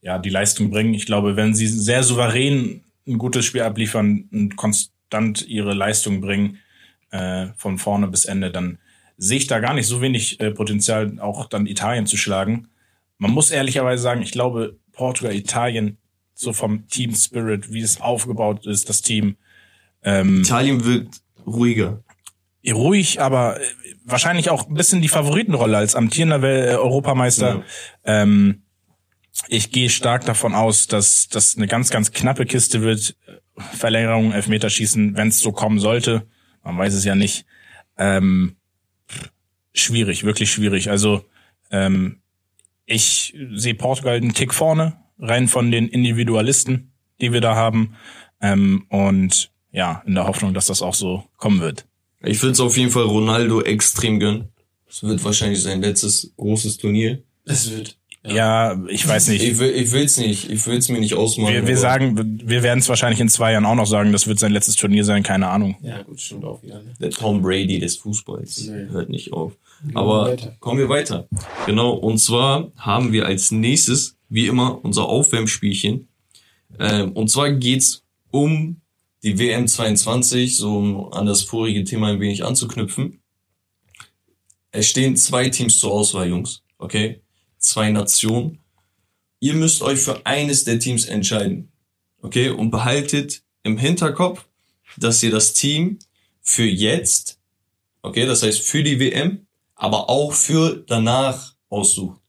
[0.00, 0.94] ja die Leistung bringen.
[0.94, 6.58] Ich glaube, wenn sie sehr souverän ein gutes Spiel abliefern und konstant ihre Leistung bringen,
[7.10, 8.78] äh, von vorne bis Ende, dann
[9.18, 12.68] sehe ich da gar nicht so wenig äh, Potenzial, auch dann Italien zu schlagen.
[13.22, 15.96] Man muss ehrlicherweise sagen, ich glaube, Portugal, Italien,
[16.34, 19.36] so vom Team Spirit, wie es aufgebaut ist, das Team.
[20.02, 22.02] Ähm, Italien wirkt ruhiger.
[22.66, 23.64] Ruhig, aber äh,
[24.04, 27.62] wahrscheinlich auch ein bisschen die Favoritenrolle als amtierender äh, Europameister.
[28.04, 28.22] Ja.
[28.24, 28.62] Ähm,
[29.46, 33.16] ich gehe stark davon aus, dass das eine ganz, ganz knappe Kiste wird.
[33.56, 36.26] Verlängerung, Elfmeterschießen, wenn es so kommen sollte.
[36.64, 37.46] Man weiß es ja nicht.
[37.96, 38.56] Ähm,
[39.74, 40.90] schwierig, wirklich schwierig.
[40.90, 41.24] Also
[41.70, 42.21] ähm,
[42.92, 47.94] ich sehe Portugal einen Tick vorne, rein von den Individualisten, die wir da haben.
[48.40, 51.86] Ähm, und ja, in der Hoffnung, dass das auch so kommen wird.
[52.24, 54.48] Ich finde es auf jeden Fall Ronaldo extrem gönnen.
[54.88, 57.22] Es wird wahrscheinlich sein letztes großes Turnier.
[57.44, 57.96] Es wird.
[58.24, 59.42] Ja, ich weiß nicht.
[59.42, 60.48] Ich will ich will's nicht.
[60.48, 61.54] Ich will's mir nicht ausmalen.
[61.54, 64.38] Wir, wir sagen, wir werden es wahrscheinlich in zwei Jahren auch noch sagen, das wird
[64.38, 65.76] sein letztes Turnier sein, keine Ahnung.
[65.82, 66.82] Ja, gut, stimmt auch wieder.
[66.82, 66.94] Ne?
[67.00, 68.86] Der Tom Brady des Fußballs nee.
[68.92, 69.56] hört nicht auf.
[69.94, 70.56] Aber weiter.
[70.60, 71.28] kommen wir weiter.
[71.66, 76.08] Genau, und zwar haben wir als nächstes, wie immer, unser Aufwärmspielchen.
[76.78, 78.80] Ähm, und zwar geht's um
[79.22, 83.20] die WM 22, so um an das vorige Thema ein wenig anzuknüpfen.
[84.70, 86.62] Es stehen zwei Teams zur Auswahl, Jungs.
[86.78, 87.22] Okay?
[87.62, 88.58] zwei Nationen.
[89.40, 91.72] Ihr müsst euch für eines der Teams entscheiden.
[92.20, 92.50] Okay?
[92.50, 94.44] Und behaltet im Hinterkopf,
[94.98, 95.98] dass ihr das Team
[96.42, 97.38] für jetzt,
[98.02, 99.46] okay, das heißt für die WM,
[99.82, 102.20] aber auch für danach aussucht.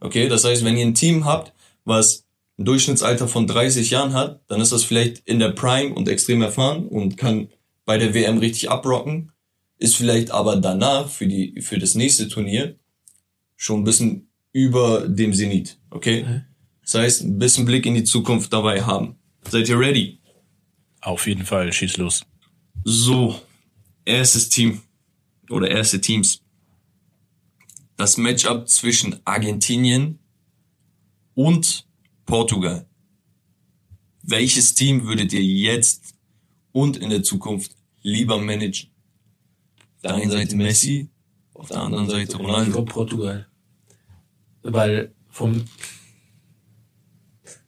[0.00, 0.26] Okay?
[0.26, 1.52] Das heißt, wenn ihr ein Team habt,
[1.84, 2.24] was
[2.58, 6.40] ein Durchschnittsalter von 30 Jahren hat, dann ist das vielleicht in der Prime und extrem
[6.40, 7.48] erfahren und kann
[7.84, 9.32] bei der WM richtig abrocken,
[9.76, 12.78] ist vielleicht aber danach für die, für das nächste Turnier
[13.54, 15.78] schon ein bisschen über dem Zenit.
[15.90, 16.42] Okay?
[16.80, 19.16] Das heißt, ein bisschen Blick in die Zukunft dabei haben.
[19.46, 20.20] Seid ihr ready?
[21.02, 22.24] Auf jeden Fall, schieß los.
[22.82, 23.38] So,
[24.06, 24.80] erstes Team
[25.50, 26.43] oder erste Teams.
[27.96, 30.18] Das Matchup zwischen Argentinien
[31.34, 31.86] und
[32.26, 32.86] Portugal.
[34.22, 36.14] Welches Team würdet ihr jetzt
[36.72, 38.90] und in der Zukunft lieber managen?
[39.96, 41.08] Auf der einen Seite Messi,
[41.54, 42.84] auf der anderen Seite Ronaldo.
[42.84, 43.46] Portugal
[44.64, 45.64] weil vom,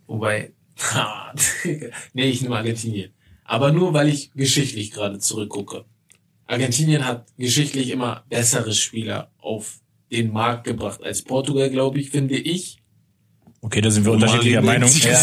[0.06, 0.52] wobei,
[2.12, 3.12] nee, ich nehme Argentinien.
[3.44, 5.84] Aber nur, weil ich geschichtlich gerade zurückgucke.
[6.46, 9.80] Argentinien hat geschichtlich immer bessere Spieler auf
[10.10, 12.78] den Markt gebracht als Portugal, glaube ich, finde ich.
[13.62, 14.88] Okay, da sind wir unterschiedlicher Meinung.
[14.88, 15.16] Ja.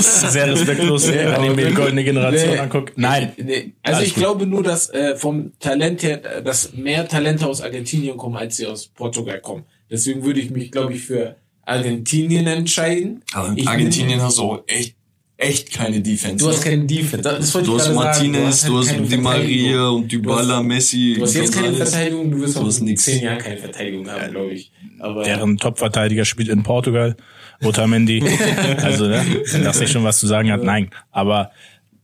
[0.00, 2.92] Sehr respektlos, ja, wenn ich mir die goldene Generation nee, angucke.
[2.96, 3.32] Nein.
[3.36, 3.74] Nee.
[3.82, 4.22] Also ich gut.
[4.24, 8.66] glaube nur, dass äh, vom Talent her, dass mehr Talente aus Argentinien kommen, als sie
[8.66, 9.64] aus Portugal kommen.
[9.90, 13.22] Deswegen würde ich mich, glaube ich, für Argentinien entscheiden.
[13.32, 14.96] Aber in Argentinien hast du auch echt
[15.38, 16.44] echt keine Defense.
[16.44, 17.22] Du hast keine Defense.
[17.22, 21.14] Das du hast Martinez, du hast, halt Di Maria und Dybala, Messi.
[21.16, 24.50] Du hast jetzt keine Verteidigung, du wirst auch in zehn Jahren keine Verteidigung haben, glaube
[24.50, 24.72] ich.
[24.98, 27.16] Aber Deren Topverteidiger spielt in Portugal,
[27.62, 28.22] Otamendi.
[28.82, 30.90] also, ne, wenn das nicht schon was zu sagen hat, nein.
[31.12, 31.52] Aber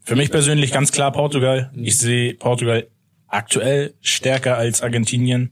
[0.04, 1.72] für mich persönlich ganz klar Portugal.
[1.74, 2.86] Ich sehe Portugal
[3.26, 5.50] aktuell stärker als Argentinien.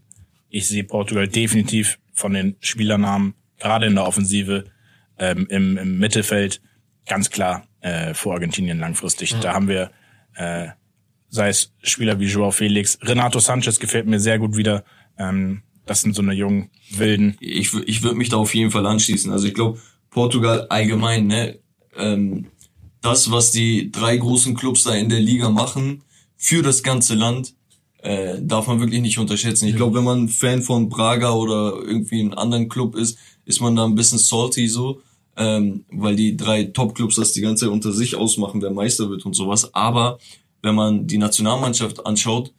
[0.50, 4.66] Ich sehe Portugal definitiv von den Spielernamen, gerade in der Offensive,
[5.18, 6.60] ähm, im, im Mittelfeld,
[7.06, 9.34] ganz klar äh, vor Argentinien langfristig.
[9.34, 9.40] Mhm.
[9.40, 9.90] Da haben wir,
[10.34, 10.68] äh,
[11.28, 14.84] sei es Spieler wie Joao Felix, Renato Sanchez gefällt mir sehr gut wieder.
[15.18, 17.36] Ähm, das sind so eine jungen Wilden.
[17.40, 19.32] Ich, ich würde mich da auf jeden Fall anschließen.
[19.32, 19.78] Also ich glaube,
[20.10, 21.58] Portugal allgemein, ne,
[21.96, 22.46] ähm,
[23.00, 26.02] das, was die drei großen Clubs da in der Liga machen,
[26.36, 27.54] für das ganze Land,
[27.98, 29.66] äh, darf man wirklich nicht unterschätzen.
[29.66, 33.74] Ich glaube, wenn man Fan von Braga oder irgendwie einem anderen Club ist, ist man
[33.74, 35.02] da ein bisschen salty so,
[35.36, 39.24] ähm, weil die drei Top-Clubs das die ganze Zeit unter sich ausmachen, wer Meister wird
[39.24, 39.74] und sowas.
[39.74, 40.18] Aber
[40.62, 42.52] wenn man die Nationalmannschaft anschaut,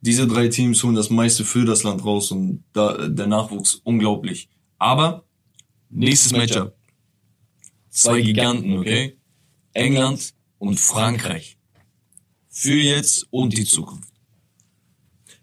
[0.00, 4.48] diese drei Teams holen das meiste für das Land raus und da, der Nachwuchs unglaublich.
[4.78, 5.24] Aber
[5.88, 6.76] nächstes Matchup.
[7.88, 9.16] Zwei Giganten, okay?
[9.72, 11.56] England und Frankreich.
[12.48, 14.12] Für jetzt und die Zukunft.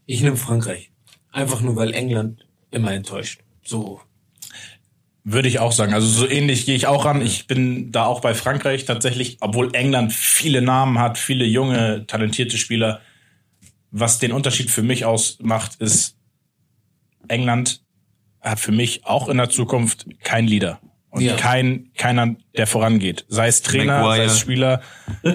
[0.05, 0.91] Ich nehme Frankreich.
[1.31, 3.41] Einfach nur, weil England immer enttäuscht.
[3.63, 4.01] So.
[5.23, 5.93] Würde ich auch sagen.
[5.93, 7.21] Also so ähnlich gehe ich auch ran.
[7.21, 12.57] Ich bin da auch bei Frankreich tatsächlich, obwohl England viele Namen hat, viele junge, talentierte
[12.57, 13.01] Spieler.
[13.91, 16.15] Was den Unterschied für mich ausmacht, ist,
[17.27, 17.81] England
[18.41, 20.79] hat für mich auch in der Zukunft kein Leader.
[21.11, 21.35] Und Ja.
[21.35, 23.25] kein, keiner, der vorangeht.
[23.27, 24.17] Sei es Trainer, Maguire.
[24.17, 24.81] sei es Spieler.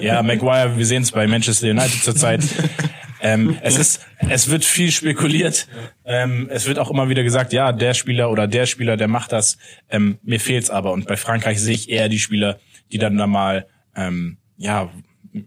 [0.01, 2.41] Ja, Maguire, wir sehen es bei Manchester United zurzeit.
[3.33, 5.67] ähm, es ist, es wird viel spekuliert.
[6.05, 9.31] Ähm, es wird auch immer wieder gesagt, ja, der Spieler oder der Spieler, der macht
[9.31, 9.57] das.
[9.89, 10.93] Ähm, mir fehlt's aber.
[10.93, 12.59] Und bei Frankreich sehe ich eher die Spieler,
[12.91, 14.89] die dann da mal, ähm, ja,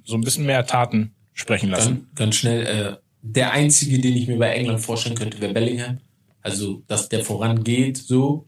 [0.05, 2.09] so ein bisschen mehr Taten sprechen lassen.
[2.09, 2.67] Ganz, ganz schnell.
[2.67, 5.99] Äh, der einzige, den ich mir bei England vorstellen könnte, wäre Bellingham.
[6.43, 8.47] Also, dass der vorangeht, so.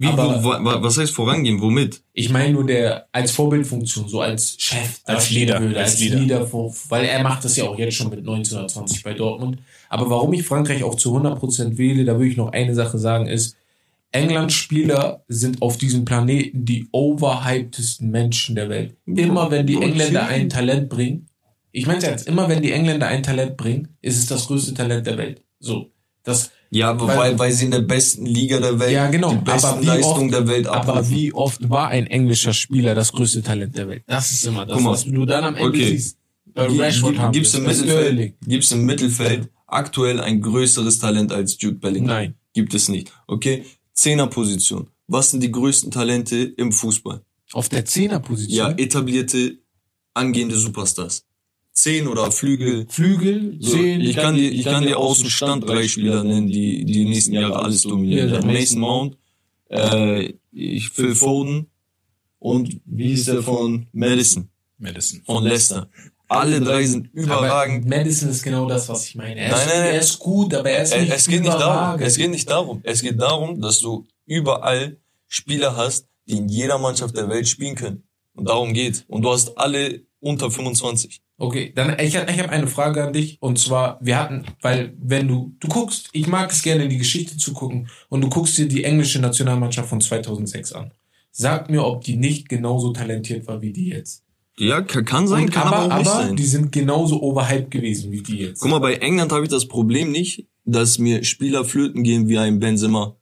[0.00, 1.60] Wie, Aber- wo, wa, was heißt vorangehen?
[1.60, 2.02] Womit?
[2.12, 6.18] Ich meine nur der als Vorbildfunktion, so als Chef, Als Leader, würde, als als Leader.
[6.20, 9.58] Leader, vor, weil er macht das ja auch jetzt schon mit 1920 bei Dortmund.
[9.88, 13.26] Aber warum ich Frankreich auch zu 100% wähle, da würde ich noch eine Sache sagen,
[13.26, 13.56] ist,
[14.12, 18.96] England-Spieler sind auf diesem Planeten die overhypedesten Menschen der Welt.
[19.06, 19.76] Immer wenn die.
[19.80, 21.26] Engländer ein Talent bringen,
[21.72, 25.06] ich meine jetzt, immer wenn die Engländer ein Talent bringen, ist es das größte Talent
[25.06, 25.42] der Welt.
[25.60, 25.90] So,
[26.22, 29.30] das Ja, aber Weil- weil, weil sie in der besten Liga der Welt, ja, genau.
[29.34, 31.16] die besten aber wie Leistungen oft, der Welt Aber abrufen.
[31.16, 34.02] wie oft war ein englischer Spieler das größte Talent der Welt?
[34.06, 34.90] Das ist immer das, Guck mal.
[34.92, 35.90] was du dann am Ende Okay.
[35.96, 36.18] siehst.
[36.54, 41.76] Bei Rashford haben Gibt's im Mittelfeld, gibt's im Mittelfeld aktuell ein größeres Talent als Jude
[41.76, 42.06] Bellingham?
[42.16, 42.34] Nein.
[42.52, 43.12] Gibt es nicht.
[43.26, 43.64] Okay?
[43.94, 44.88] Zehnerposition.
[45.06, 47.22] Was sind die größten Talente im Fußball?
[47.52, 48.56] Auf der Zehnerposition.
[48.56, 49.58] Ja, etablierte,
[50.14, 51.24] angehende Superstars.
[51.80, 52.86] Zehn oder Flügel.
[52.88, 54.00] Flügel, So, Zehn.
[54.00, 57.34] ich kann dir, ich kann dir aus dem Stand drei Spieler nennen, die die nächsten
[57.34, 58.30] Jahre alles dominieren.
[58.34, 59.16] Ja, Mason Mount,
[59.70, 61.66] äh, ich, Phil Foden
[62.40, 65.22] und wie hieß der von Madison Madison.
[65.24, 65.88] von Leicester.
[66.26, 67.86] Alle drei sind Aber überragend.
[67.88, 69.40] Madison ist genau das, was ich meine.
[69.40, 69.94] Er, Nein, ist, nein, nein.
[69.94, 72.00] er ist gut, aber er ist nicht es geht nicht darum.
[72.00, 72.80] Es geht nicht darum.
[72.82, 74.96] Es geht darum, dass du überall
[75.28, 78.02] Spieler hast, die in jeder Mannschaft der Welt spielen können.
[78.34, 79.04] Und darum geht's.
[79.06, 81.20] Und du hast alle unter 25.
[81.40, 84.92] Okay, dann ich, hab- ich habe eine Frage an dich und zwar wir hatten, weil
[85.00, 88.28] wenn du du guckst, ich mag es gerne in die Geschichte zu gucken und du
[88.28, 90.90] guckst dir die englische Nationalmannschaft von 2006 an.
[91.30, 94.24] Sag mir, ob die nicht genauso talentiert war wie die jetzt.
[94.58, 96.34] Ja, kann, kann sein, Und kann aber aber, auch nicht aber sein.
[96.36, 98.60] die sind genauso overhyped gewesen wie die jetzt.
[98.60, 102.38] Guck mal, bei England habe ich das Problem nicht, dass mir Spieler flöten gehen wie
[102.38, 103.14] ein Benzema.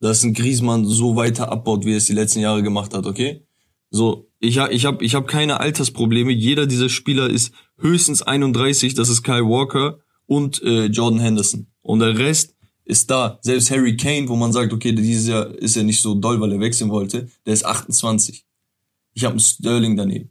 [0.00, 3.46] Dass ein Griezmann so weiter abbaut, wie er es die letzten Jahre gemacht hat, okay?
[3.88, 6.32] So, ich habe ich hab, ich hab keine Altersprobleme.
[6.32, 11.68] Jeder dieser Spieler ist höchstens 31, das ist Kyle Walker und äh, Jordan Henderson.
[11.80, 13.38] Und der Rest ist da.
[13.42, 16.52] Selbst Harry Kane, wo man sagt, okay, dieses Jahr ist er nicht so doll, weil
[16.52, 18.44] er wechseln wollte, der ist 28.
[19.14, 20.30] Ich habe einen Sterling daneben.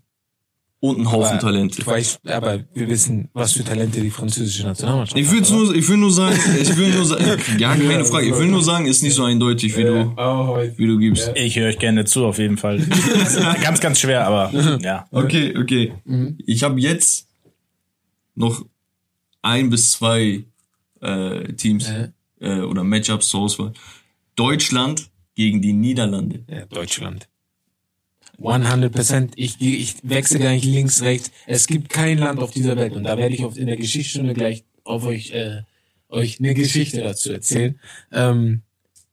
[0.83, 1.79] Und einen Haufen Aber Talente.
[1.81, 5.49] Du weißt, aber wir wissen, was für Talente die französische Nationalmannschaft Ich will hat.
[5.51, 7.23] nur, ich will nur sagen, ich will nur sagen,
[7.59, 10.15] ja, keine Frage, ich will nur sagen, ist nicht so eindeutig, wie du,
[10.77, 11.31] wie du gibst.
[11.35, 12.79] Ich höre euch gerne zu, auf jeden Fall.
[13.61, 15.05] ganz, ganz schwer, aber ja.
[15.11, 15.93] Okay, okay.
[16.47, 17.27] Ich habe jetzt
[18.33, 18.65] noch
[19.43, 20.45] ein bis zwei
[20.99, 22.09] äh, Teams Äh.
[22.39, 23.73] äh, oder Matchups zur Auswahl.
[24.35, 26.43] Deutschland gegen die Niederlande.
[26.49, 27.27] Ja, Deutschland.
[28.39, 29.31] 100%.
[29.35, 31.31] Ich, ich wechsle gar nicht links, rechts.
[31.45, 32.93] Es gibt kein Land auf dieser Welt.
[32.93, 35.61] Und da werde ich auf, in der Geschichtsstunde gleich auf euch, äh,
[36.09, 37.79] euch eine Geschichte dazu erzählen,
[38.11, 38.61] ähm,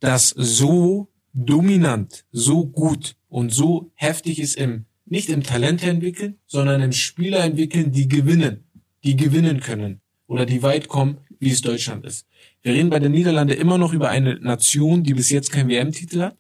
[0.01, 6.83] das so dominant, so gut und so heftig ist im, nicht im Talent entwickeln, sondern
[6.83, 8.65] im Spieler entwickeln, die gewinnen,
[9.05, 12.27] die gewinnen können oder die weit kommen, wie es Deutschland ist.
[12.63, 16.21] Wir reden bei den Niederlande immer noch über eine Nation, die bis jetzt keinen WM-Titel
[16.23, 16.37] hat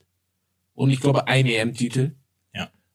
[0.75, 2.12] und ich glaube einen EM-Titel.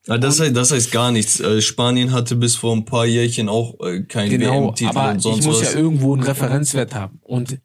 [0.07, 1.39] Ja, das, heißt, das heißt gar nichts.
[1.39, 5.17] Äh, Spanien hatte bis vor ein paar Jährchen auch äh, keinen Genau, WM-Titel aber und
[5.17, 5.73] ich sonst muss was.
[5.73, 7.19] ja irgendwo einen Referenzwert haben.
[7.21, 7.59] Und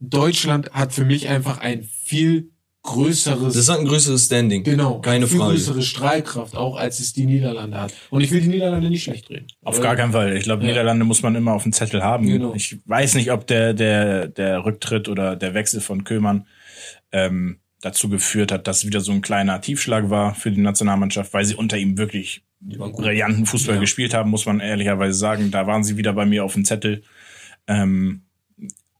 [0.00, 2.50] Deutschland hat für mich einfach ein viel
[2.82, 4.62] größeres, das hat ein größeres Standing.
[4.64, 5.54] genau, keine viel Frage.
[5.54, 7.92] größere Strahlkraft, auch als es die Niederlande hat.
[8.10, 9.46] Und ich will die Niederlande nicht schlecht reden.
[9.64, 10.36] Auf gar keinen Fall.
[10.36, 10.68] Ich glaube, Ja.
[10.70, 12.26] Niederlande muss man immer auf dem Zettel haben.
[12.26, 12.54] Genau.
[12.54, 16.46] Ich weiß nicht, ob der, der, der Rücktritt oder der Wechsel von Köhlmann
[17.12, 21.44] ähm, dazu geführt hat, dass wieder so ein kleiner Tiefschlag war für die Nationalmannschaft, weil
[21.44, 23.80] sie unter ihm wirklich brillanten Fußball Ja.
[23.80, 25.50] gespielt haben, muss man ehrlicherweise sagen.
[25.50, 27.02] Da waren sie wieder bei mir auf dem Zettel.
[27.68, 28.22] Ähm,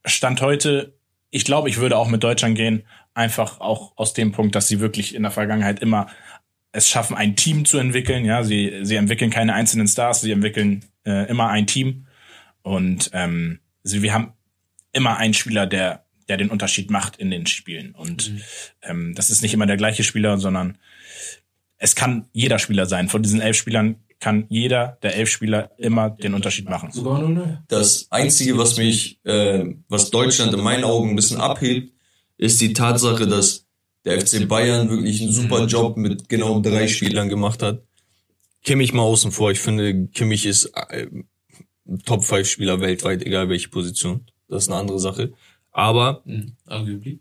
[0.04, 0.94] Stand heute,
[1.30, 4.78] ich glaube, ich würde auch mit Deutschland gehen, einfach auch aus dem Punkt, dass sie
[4.80, 6.06] wirklich in der Vergangenheit immer
[6.70, 8.24] es schaffen, ein Team zu entwickeln.
[8.24, 12.06] Ja, sie, sie entwickeln keine einzelnen Stars, sie entwickeln äh, immer ein Team.
[12.62, 14.32] Und ähm, sie, wir haben
[14.92, 17.94] immer ein Spieler, der, der den Unterschied macht in den Spielen.
[17.94, 18.40] Und Mhm.
[18.82, 20.78] ähm, das ist nicht immer der gleiche Spieler, sondern
[21.76, 23.08] es kann jeder Spieler sein.
[23.08, 26.90] Von diesen elf Spielern kann jeder der elf Spieler immer den Unterschied machen.
[27.68, 31.92] Das Einzige, was mich, äh, was Deutschland in meinen Augen ein bisschen abhebt,
[32.36, 33.66] ist die Tatsache, dass
[34.04, 37.82] der FC Bayern wirklich einen super Job mit genau drei Spielern gemacht hat.
[38.64, 39.50] Kimmich mal außen vor.
[39.52, 41.06] Ich finde, Kimmich ist äh,
[42.04, 44.26] Top 5 Spieler weltweit, egal welche Position.
[44.48, 45.32] Das ist eine andere Sache.
[45.72, 46.56] Aber Mhm.
[46.66, 47.20] Arguably.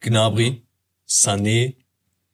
[0.00, 0.62] Gnabry,
[1.08, 1.76] Sané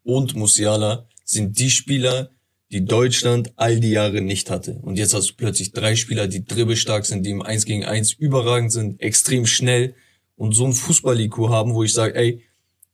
[0.03, 2.31] und Musiala sind die Spieler,
[2.70, 4.79] die Deutschland all die Jahre nicht hatte.
[4.83, 8.12] Und jetzt hast du plötzlich drei Spieler, die dribbelstark sind, die im 1 gegen 1
[8.14, 9.94] überragend sind, extrem schnell
[10.37, 12.42] und so ein Fußball-IQ haben, wo ich sage, ey,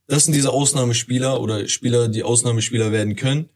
[0.07, 3.49] das sind diese Ausnahmespieler oder Spieler, die Ausnahmespieler werden können,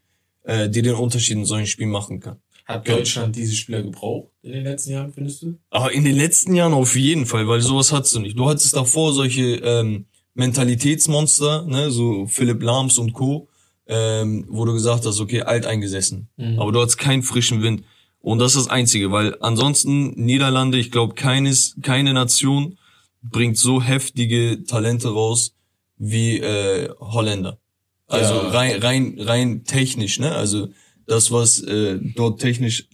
[0.44, 2.38] äh, die den Unterschied in solchen Spielen machen kann.
[2.64, 5.58] Hat Deutschland diese Spieler gebraucht in den letzten Jahren, findest du?
[5.70, 8.38] Aber in den letzten Jahren auf jeden Fall, weil sowas hattest du nicht.
[8.38, 13.48] Du hattest davor solche ähm, Mentalitätsmonster, ne, so Philipp Lahms und Co.,
[13.86, 16.28] ähm, wo du gesagt hast, okay, alteingesessen.
[16.36, 16.58] Mhm.
[16.58, 17.84] Aber du hattest keinen frischen Wind.
[18.18, 22.78] Und das ist das Einzige, weil ansonsten Niederlande, ich glaube, keines, keine Nation
[23.22, 25.54] bringt so heftige Talente raus
[25.98, 27.58] wie äh, Holländer.
[28.06, 28.48] Also Ja.
[28.48, 30.34] rein, rein, rein technisch, ne?
[30.34, 30.68] Also
[31.06, 32.86] das, was äh, dort technisch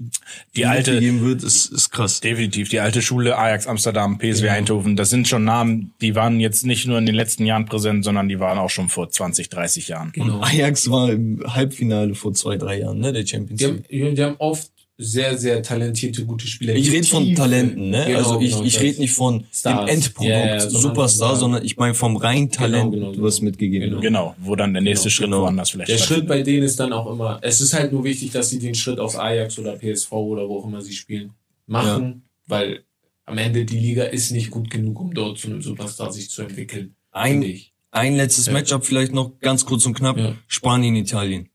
[0.57, 2.21] Die alte, gegeben wird, ist, ist krass.
[2.21, 4.53] definitiv, die alte Schule, Ajax Amsterdam, PSV Genau.
[4.53, 8.05] Eindhoven, das sind schon Namen, die waren jetzt nicht nur in den letzten Jahren präsent,
[8.05, 10.13] sondern die waren auch schon vor 20, 30 Jahren.
[10.13, 10.37] Genau.
[10.37, 14.05] Und Ajax war im Halbfinale vor zwei, drei Jahren, ne, der Champions Die League.
[14.07, 14.71] haben, die haben oft
[15.03, 16.75] sehr, sehr talentierte, gute Spieler.
[16.75, 18.05] Ich rede von Talenten, ne?
[18.07, 19.87] Genau, also ich, genau, ich rede nicht von Stars.
[19.87, 23.25] dem Endprodukt, Ja, ja, sondern Superstar, sondern ich meine vom rein Talent, genau, genau.
[23.25, 23.93] was mitgegeben Genau.
[23.97, 24.03] wird.
[24.03, 25.41] Genau, wo dann der nächste Genau, Schritt genau.
[25.43, 25.99] woanders vielleicht Der.
[25.99, 28.75] Schritt bei denen ist dann auch immer, es ist halt nur wichtig, dass sie den
[28.75, 31.33] Schritt aus Ajax oder PSV oder wo auch immer sie spielen,
[31.67, 32.85] machen, weil
[33.25, 36.43] am Ende die Liga ist nicht gut genug, um dort zu einem Superstar sich zu
[36.43, 36.95] entwickeln.
[37.13, 37.45] Ein,
[37.93, 38.53] ein letztes Ja.
[38.53, 40.19] Matchup vielleicht noch ganz kurz und knapp.
[40.19, 40.35] Ja.
[40.47, 41.49] Spanien, Italien.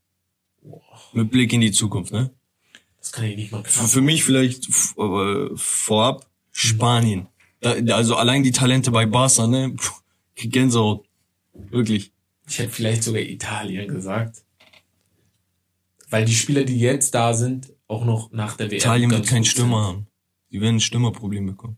[1.13, 2.31] Mit Blick in die Zukunft, ne?
[3.06, 7.28] Das kann ich nicht mal Für, für mich vielleicht äh, vorab Spanien.
[7.62, 9.76] Da, also allein die Talente bei Barca, ne?
[9.78, 9.94] Puh,
[10.36, 11.06] Gänsehaut.
[11.54, 12.12] Wirklich.
[12.50, 14.41] Ich hätte vielleicht sogar Italien gesagt.
[16.10, 18.78] Weil die Spieler, die jetzt da sind, auch noch nach der WM.
[18.80, 20.08] Italien wird keinen Stürmer haben.
[20.52, 21.78] Die werden ein Stürmerproblem bekommen.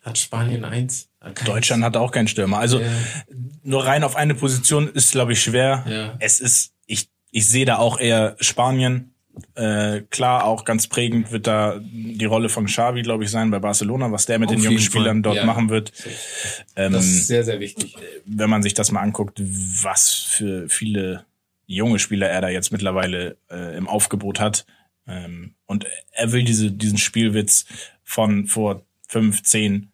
[0.00, 1.10] Hat Spanien eins?
[1.20, 1.50] Hat keins.
[1.50, 2.58] Deutschland hat auch keinen Stürmer.
[2.58, 2.90] Also Ja.
[3.62, 5.84] nur rein auf eine Position ist, glaube ich, schwer.
[5.86, 6.16] Ja.
[6.18, 9.11] Es ist, ich, ich sehe da auch eher Spanien.
[9.54, 13.58] Äh, klar, auch ganz prägend wird da die Rolle von Xavi, glaube ich, sein bei
[13.58, 14.84] Barcelona, was der mit Auf den jungen Fall.
[14.84, 15.44] Spielern dort Ja.
[15.46, 15.92] machen wird.
[16.76, 17.96] Ähm, Das ist sehr, sehr wichtig.
[18.26, 21.24] wenn man sich das mal anguckt, was für viele
[21.66, 24.66] junge Spieler er da jetzt mittlerweile äh, im Aufgebot hat.
[25.06, 27.64] Ähm, und er will diese, diesen Spielwitz
[28.04, 29.90] von vor fünf, zehn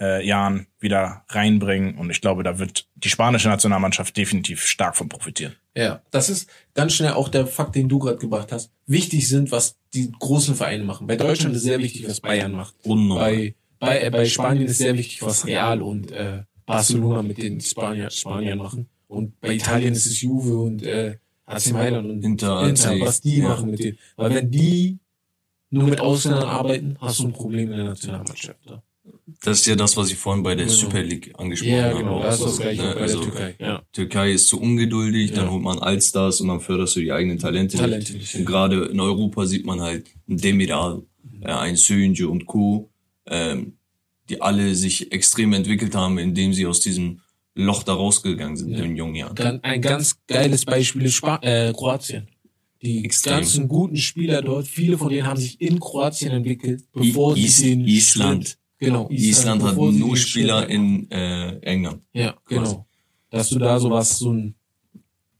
[0.00, 1.96] äh, Jahren wieder reinbringen.
[1.98, 5.54] Und ich glaube, da wird die spanische Nationalmannschaft definitiv stark von profitieren.
[5.74, 8.70] Ja, das ist ganz schnell auch der Fakt, den du gerade gebracht hast.
[8.86, 11.06] Wichtig sind, was die großen Vereine machen.
[11.06, 12.74] Bei Deutschland ist sehr wichtig, was Bayern macht.
[12.82, 13.30] Unnormal.
[13.30, 17.60] Bei, bei, äh, bei Spanien ist sehr wichtig, was Real und äh, Barcelona mit den
[17.60, 18.88] Spanier, Spaniern machen.
[19.06, 23.38] Und bei Italien ist es Juve und äh, AC Mailand und Inter, Inter was die
[23.38, 23.48] ja.
[23.48, 23.98] machen mit denen.
[24.16, 24.98] Weil wenn die
[25.70, 28.58] nur mit Ausländern arbeiten, hast du ein Problem in der Nationalmannschaft.
[28.64, 28.82] Da.
[29.42, 30.76] Das ist ja das, was ich vorhin bei der Genau.
[30.78, 31.98] Super League angesprochen Ja, habe.
[31.98, 32.18] genau.
[32.18, 32.94] auch Das ist so, das gleiche ne?
[32.94, 33.54] bei also, der Türkei.
[33.58, 33.82] Ja.
[33.92, 35.50] Türkei ist zu ungeduldig, dann Ja.
[35.50, 37.76] holt man Allstars und dann förderst du die eigenen Talente.
[37.76, 38.34] Talente nicht.
[38.36, 41.02] Und gerade in Europa sieht man halt ein Demiral,
[41.40, 42.88] äh, ein Sönje und Co.,
[43.26, 43.72] ähm,
[44.28, 47.20] die alle sich extrem entwickelt haben, indem sie aus diesem
[47.56, 48.84] Loch da rausgegangen sind Ja.
[48.84, 49.36] in jungen Jahren.
[49.62, 52.28] Ein ganz geiles Beispiel ist Spa äh, Kroatien.
[52.82, 53.32] Die Extrem.
[53.38, 57.46] ganzen guten Spieler dort, viele von denen haben sich in Kroatien entwickelt, bevor I- sie
[57.46, 58.58] Is- den Island.
[58.78, 62.02] Schritt, genau, Island hat bevor sie nur Spieler in äh, England.
[62.12, 62.86] ja, genau,
[63.30, 64.54] dass du da sowas so einen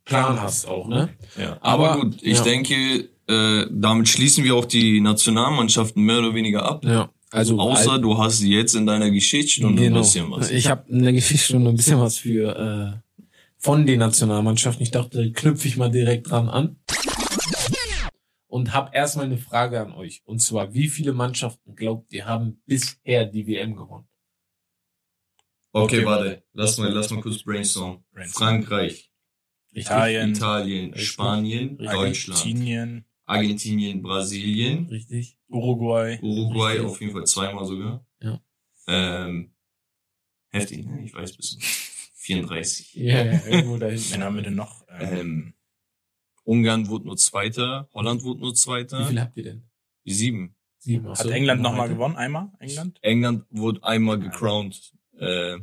[0.04, 1.10] Plan hast auch, ne?
[1.36, 1.58] Ja.
[1.60, 2.44] Aber, Aber- gut, ich ja.
[2.44, 6.84] denke, äh, damit schließen wir auch die Nationalmannschaften mehr oder weniger ab.
[6.84, 9.96] Ja, also Außer du hast jetzt in deiner Geschichtsstunde genau.
[9.96, 10.50] ein bisschen was.
[10.50, 13.26] Ich habe in der Geschichtsstunde ein bisschen was für äh,
[13.58, 14.82] von den Nationalmannschaften.
[14.82, 16.76] Ich dachte, knüpfe ich mal direkt dran an.
[18.48, 20.22] Und habe erstmal eine Frage an euch.
[20.24, 24.08] Und zwar, wie viele Mannschaften glaubt ihr haben bisher die WM gewonnen?
[25.72, 26.42] Okay, warte.
[26.52, 28.04] Lass mal, lass mal kurz brainstormen.
[28.12, 28.48] Brainstorm.
[28.48, 29.10] Frankreich,
[29.72, 30.96] Italien, Italien.
[30.96, 31.90] Spanien, Richtig.
[31.90, 35.36] Deutschland, Argentinien, Argentinien, Brasilien, Richtig?
[35.48, 36.18] Uruguay.
[36.22, 36.86] Uruguay Richtig.
[36.86, 38.06] auf jeden Fall zweimal sogar.
[38.22, 38.40] Ja.
[38.86, 39.52] Ähm,
[40.48, 41.04] heftig, ne?
[41.04, 41.58] Ich weiß bis
[42.14, 42.94] 34.
[42.94, 43.98] Ja, ja irgendwo dahin.
[43.98, 44.86] Wen haben wir denn noch?
[44.88, 45.54] Ähm, Ähm,
[46.46, 49.04] Ungarn wurde nur Zweiter, Holland wurde nur Wie Zweiter.
[49.06, 49.68] viel habt ihr denn?
[50.04, 50.54] Sieben.
[50.78, 51.04] Sieben.
[51.08, 52.16] hat Achso, England noch nochmal gewonnen?
[52.16, 52.52] Einmal?
[52.60, 52.98] England?
[53.02, 55.56] England wurde einmal gecrowned äh,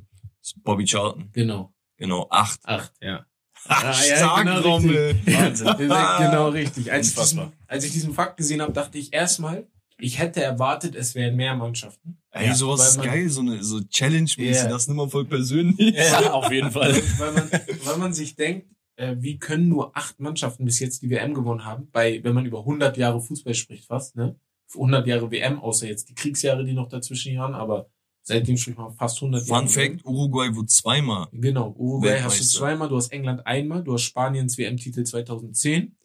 [0.63, 1.29] Bobby Charlton.
[1.31, 1.73] Genau.
[1.97, 2.59] Genau, acht.
[2.65, 3.25] Acht, ja.
[3.65, 5.15] Ah, ja, genau Rommel.
[5.25, 5.67] Wahnsinn.
[5.77, 6.91] genau richtig.
[6.91, 9.67] Als ich, diesen, als ich diesen Fakt gesehen habe, dachte ich erstmal,
[9.97, 12.17] ich hätte erwartet, es wären mehr Mannschaften.
[12.31, 14.67] Ey, Ja, sowas ist geil, so eine so Challenge-mäßig, Ja.
[14.69, 15.95] das nimmt man voll persönlich.
[15.95, 16.93] Ja, auf jeden Fall.
[17.19, 17.51] weil, man,
[17.85, 21.65] weil man sich denkt, äh, wie können nur acht Mannschaften bis jetzt die WM gewonnen
[21.65, 21.89] haben?
[21.91, 24.35] Bei, wenn man über 100 Jahre Fußball spricht, fast, ne?
[24.67, 27.89] Für 100 Jahre WM, außer jetzt die Kriegsjahre, die noch dazwischen jahren, aber
[28.23, 29.67] seitdem spricht man fast 100 Fun Jahre.
[29.67, 31.27] Fact, Uruguay wurde zweimal.
[31.31, 35.95] Genau, Uruguay hast du zweimal, du hast England einmal, du hast Spaniens WM-Titel 2010,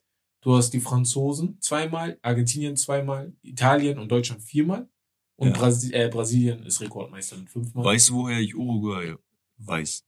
[0.42, 4.88] du hast die Franzosen zweimal, Argentinien zweimal, Italien und Deutschland viermal
[5.36, 5.54] und Ja.
[5.54, 7.84] Brasi äh, Brasilien ist Rekordmeister mit fünfmal.
[7.84, 9.14] Weißt du, woher ich Uruguay
[9.58, 10.04] weiß?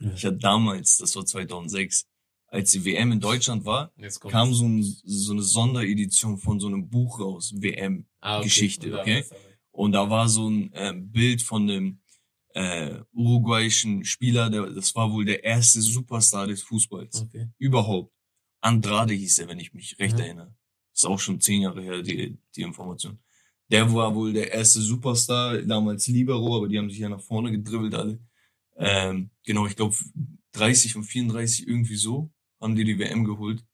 [0.00, 0.12] Ja.
[0.14, 2.06] Ich hatte damals, das war 2006,
[2.48, 3.92] als die WM in Deutschland war,
[4.30, 8.06] kam so, ein, so eine Sonderedition von so einem Buch raus, WM.
[8.20, 9.24] ah, Geschichte, Und da okay?
[9.28, 9.42] dabei.
[9.70, 12.00] Und da war so ein ähm, Bild von dem
[12.54, 17.22] äh, uruguayischen Spieler, der, das war wohl der erste Superstar des Fußballs.
[17.22, 17.48] Okay.
[17.58, 18.12] Überhaupt.
[18.60, 20.24] Andrade hieß er, wenn ich mich recht Ja.
[20.24, 20.54] erinnere.
[20.92, 23.20] ist auch schon zehn Jahre her, die, die Information.
[23.70, 27.52] Der war wohl der erste Superstar, damals Libero, aber die haben sich ja nach vorne
[27.52, 28.18] gedribbelt alle.
[28.76, 29.94] Ähm, genau, ich glaube
[30.52, 33.64] 30 und 34 irgendwie so haben die die WM geholt.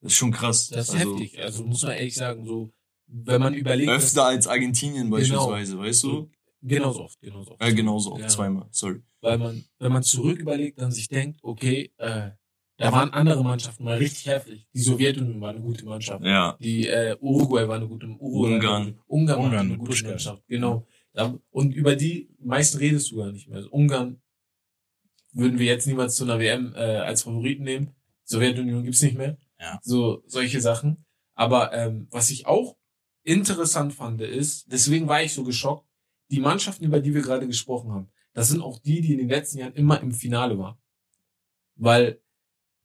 [0.00, 0.68] Das ist schon krass.
[0.68, 1.38] Das ist also, heftig.
[1.42, 2.72] Also muss man ehrlich sagen, so,
[3.06, 3.90] wenn man überlegt.
[3.90, 6.30] Öfter als Argentinien beispielsweise, weißt du?
[6.62, 7.62] Genauso oft, genauso oft.
[7.62, 8.28] Ja, genauso auch Ja.
[8.28, 9.02] zweimal, sorry.
[9.22, 12.30] Weil man, wenn man zurück überlegt, dann sich denkt, okay, äh,
[12.76, 14.66] da waren andere Mannschaften mal richtig heftig.
[14.74, 16.24] Die Sowjetunion war eine gute Mannschaft.
[16.24, 18.82] Ja, Die äh, Uruguay war eine gute Uruguay Ungarn.
[18.82, 20.10] Eine, Ungarn, war Ungarn, eine gute Puschkas.
[20.10, 20.42] Mannschaft.
[20.48, 20.86] Genau.
[21.12, 23.58] Da, und über die meisten redest du gar nicht mehr.
[23.58, 24.22] Also Ungarn
[25.32, 27.90] würden wir jetzt niemals zu einer WM äh, als Favoriten nehmen.
[28.30, 29.36] Sowjetunion gibt's nicht mehr.
[29.58, 29.80] Ja.
[29.82, 31.04] So solche Sachen.
[31.34, 32.76] Aber ähm, was ich auch
[33.24, 35.86] interessant fand, ist, deswegen war ich so geschockt,
[36.30, 39.28] die Mannschaften, über die wir gerade gesprochen haben, das sind auch die, die in den
[39.28, 40.78] letzten Jahren immer im Finale waren.
[41.74, 42.20] Weil,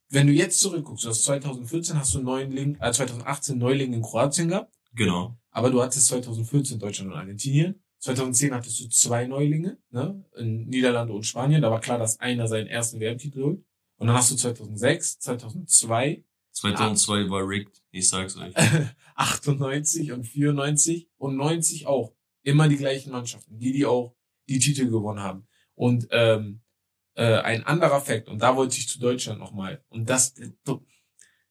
[0.08, 4.48] wenn du jetzt zurückguckst, du hast 2014 hast du Neuling, äh, 2018 Neuling in Kroatien
[4.48, 5.38] gehabt, genau.
[5.50, 7.80] aber du hattest 2014 Deutschland und Argentinien.
[8.00, 11.62] 2010 hattest du zwei Neulinge, ne, in Niederlande und Spanien.
[11.62, 13.64] Da war klar, dass einer seinen ersten WM-Titel holt.
[13.96, 18.54] Und dann hast du 2006, 2002, 2002 war rigged, ich sag's euch.
[19.14, 22.14] 98 und 94 und 90 auch.
[22.42, 24.14] Immer die gleichen Mannschaften, die, die auch
[24.48, 25.48] die Titel gewonnen haben.
[25.74, 26.62] Und ähm,
[27.14, 30.34] äh, ein anderer Fakt, und da wollte ich zu Deutschland nochmal, und das,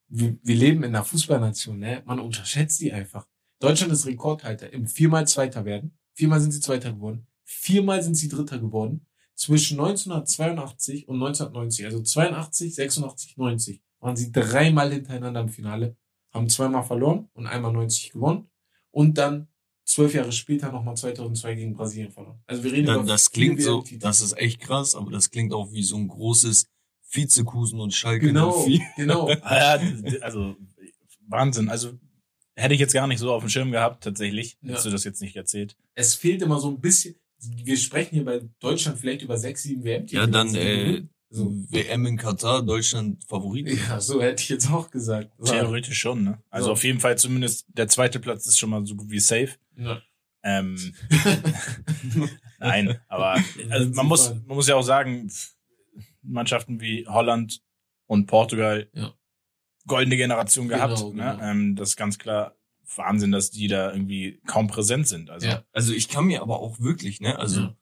[0.07, 2.03] wir, wir leben in einer Fußballnation, ne?
[2.05, 3.27] man unterschätzt die einfach.
[3.59, 5.97] Deutschland ist Rekordhalter im viermal Zweiter werden.
[6.13, 7.27] Viermal sind sie Zweiter geworden.
[7.43, 9.05] Viermal sind sie Dritter geworden.
[9.35, 15.97] Zwischen 1982 und 1990, also 82, 86, 90, waren sie dreimal hintereinander im Finale
[16.35, 18.49] haben zweimal verloren und einmal 90 gewonnen
[18.91, 19.47] und dann
[19.85, 22.41] zwölf Jahre später nochmal 2002 gegen Brasilien verloren.
[22.45, 25.53] Also wir reden Das, über das klingt so, das ist echt krass, aber das klingt
[25.53, 26.67] auch wie so ein großes
[27.09, 28.81] Vizekusen und Schalke genau, 04.
[28.97, 29.29] genau.
[29.49, 29.79] Ja,
[30.21, 30.57] also
[31.27, 31.69] Wahnsinn.
[31.69, 31.93] Also
[32.55, 34.57] hätte ich jetzt gar nicht so auf dem Schirm gehabt, tatsächlich.
[34.61, 34.69] Ja.
[34.69, 35.77] Hättest du das jetzt nicht erzählt.
[35.93, 37.15] Es fehlt immer so ein bisschen.
[37.63, 40.15] Wir sprechen hier bei Deutschland vielleicht über sechs, sieben WM-Titel.
[40.21, 41.51] Ja, dann äh, so.
[41.69, 43.67] WM in Katar, Deutschland Favorit.
[43.87, 45.31] Ja, so hätte ich jetzt auch gesagt.
[45.43, 46.41] Theoretisch schon, ne?
[46.49, 46.71] Also So.
[46.73, 49.49] auf jeden Fall zumindest der zweite Platz ist schon mal so gut wie safe.
[49.77, 50.01] Ja.
[50.43, 50.93] Ähm,
[52.59, 55.31] nein, aber also man muss, man muss ja auch sagen,
[56.21, 57.61] Mannschaften wie Holland
[58.07, 59.13] und Portugal, Ja.
[59.87, 60.97] goldene Generation gehabt.
[60.97, 61.31] Genau, Ne?
[61.37, 61.43] genau.
[61.43, 62.55] Ähm, das ist ganz klar
[62.95, 65.29] Wahnsinn, dass die da irgendwie kaum präsent sind.
[65.29, 65.63] Also Ja.
[65.71, 67.77] Also ich kann mir aber auch wirklich, ne, also Ja.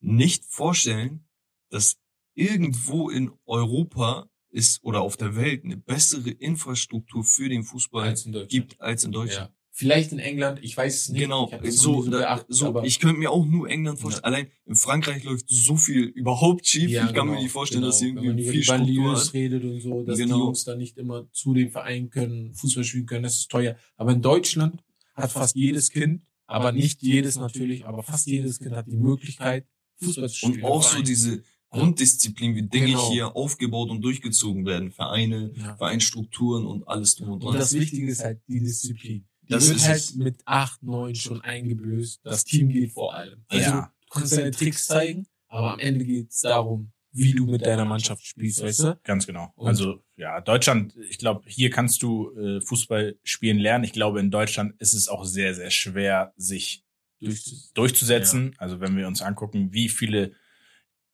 [0.00, 1.28] nicht vorstellen,
[1.70, 1.98] dass
[2.34, 8.28] irgendwo in Europa ist oder auf der Welt eine bessere Infrastruktur für den Fußball Als
[8.48, 9.52] gibt als in Deutschland.
[9.74, 9.78] Ja.
[9.78, 11.20] Vielleicht in England, ich weiß es nicht.
[11.22, 14.24] Genau, ich so, da, beachtet, so aber ich könnte mir auch nur England vorstellen.
[14.24, 16.90] Allein in Frankreich läuft so viel überhaupt schief.
[16.90, 17.90] Ja, ich kann mir genau, nicht vorstellen, genau.
[17.90, 19.32] dass sie Wenn man irgendwie über viel die Struktur hat.
[19.34, 20.34] redet und so, dass Genau.
[20.36, 23.76] die Jungs da nicht immer zu dem Verein können, Fußball spielen können, das ist teuer.
[23.96, 24.82] Aber in Deutschland
[25.14, 29.66] hat fast jedes Kind, aber nicht jedes natürlich, aber fast jedes Kind hat die Möglichkeit,
[30.02, 30.56] Fußball zu spielen.
[30.64, 33.10] Und auch so diese Grunddisziplin, wie Dinge Genau.
[33.10, 34.90] hier aufgebaut und durchgezogen werden.
[34.92, 35.76] Vereine, Ja.
[35.76, 37.58] Vereinsstrukturen und alles drum und Und dran.
[37.58, 39.24] das Wichtige ist halt die Disziplin.
[39.52, 42.20] Das wird ist halt mit acht, neun schon eingeblößt.
[42.24, 43.44] Das Team geht vor allem.
[43.48, 43.92] Also Ja.
[44.06, 47.84] du kannst deine Tricks zeigen, aber am Ende geht es darum, wie du mit deiner
[47.84, 49.00] Mannschaft spielst, weißt du?
[49.04, 49.52] Ganz genau.
[49.56, 53.84] Und- also ja, Deutschland, ich glaube, hier kannst du äh, Fußball spielen lernen.
[53.84, 56.84] Ich glaube, in Deutschland ist es auch sehr, sehr schwer, sich
[57.20, 58.54] Durch durchzusetzen.
[58.58, 60.32] Also wenn wir uns angucken, wie viele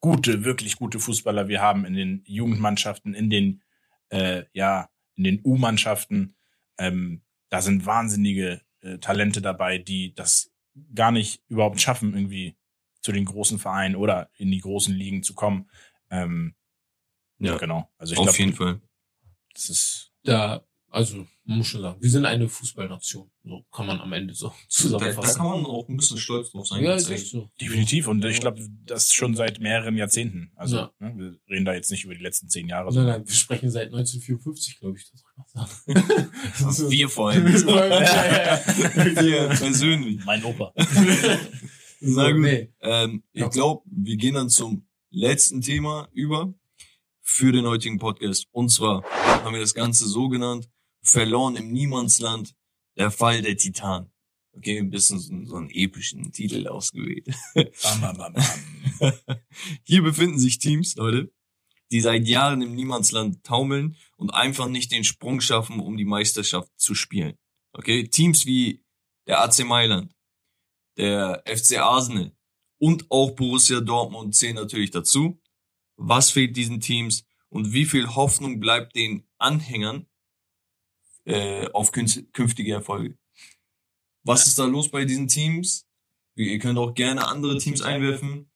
[0.00, 3.62] gute, wirklich gute Fußballer wir haben in den Jugendmannschaften, in den
[4.10, 6.36] äh, ja in den U-Mannschaften,
[6.78, 10.52] ähm, da sind wahnsinnige äh, Talente dabei, die das
[10.94, 12.56] gar nicht überhaupt schaffen, irgendwie
[13.00, 15.70] zu den großen Vereinen oder in die großen Ligen zu kommen.
[16.10, 16.54] Ähm,
[17.38, 17.56] Ja.
[17.56, 17.90] genau.
[17.98, 18.80] Also ich Auf glaube, jeden Fall.
[19.54, 23.30] das ist Da, also, man muss schon sagen, wir sind eine Fußballnation.
[23.44, 25.36] So kann man am Ende so Da, da zusammenfassen.
[25.38, 26.82] kann man auch ein bisschen stolz drauf sein.
[26.82, 27.50] ja, ist echt so.
[27.60, 30.50] definitiv und ich glaube, das schon seit mehreren Jahrzehnten.
[30.56, 30.92] Also Ja.
[30.98, 32.86] ne, wir reden da jetzt nicht über die letzten zehn Jahre.
[32.86, 35.10] Nein, sondern- nein, wir sprechen seit 1954, glaube ich.
[35.54, 36.72] darüber.
[36.72, 36.90] So.
[36.90, 37.46] Wir vor allem.
[37.46, 39.22] Ja, ja, ja.
[39.22, 40.24] Wir persönlich.
[40.24, 40.72] Mein Opa.
[42.00, 42.40] Na gut.
[42.40, 42.72] nee.
[42.80, 46.54] Ähm, ich glaube, wir gehen dann zum letzten Thema über
[47.22, 48.46] für den heutigen Podcast.
[48.52, 49.02] Und zwar
[49.44, 50.68] haben wir das Ganze so genannt,
[51.02, 52.54] verloren im Niemandsland,
[52.96, 54.10] der Fall der Titan.
[54.52, 57.28] Okay, ein bisschen so, so einen epischen Titel ausgewählt.
[57.54, 59.12] Bam, bam, bam, bam.
[59.84, 61.32] Hier befinden sich Teams, Leute,
[61.90, 66.70] die seit Jahren im Niemandsland taumeln und einfach nicht den Sprung schaffen, um die Meisterschaft
[66.76, 67.36] zu spielen.
[67.72, 68.84] Okay, Teams wie
[69.26, 70.14] der AC Mailand,
[70.96, 72.32] der FC Arsenal
[72.78, 75.40] und auch Borussia Dortmund zählen natürlich dazu.
[75.96, 80.06] Was fehlt diesen Teams und wie viel Hoffnung bleibt den Anhängern
[81.28, 83.16] äh, auf künftige Erfolge?
[84.24, 85.86] Was ist da los bei diesen Teams?
[86.34, 88.50] Ihr könnt auch gerne andere Teams einwerfen.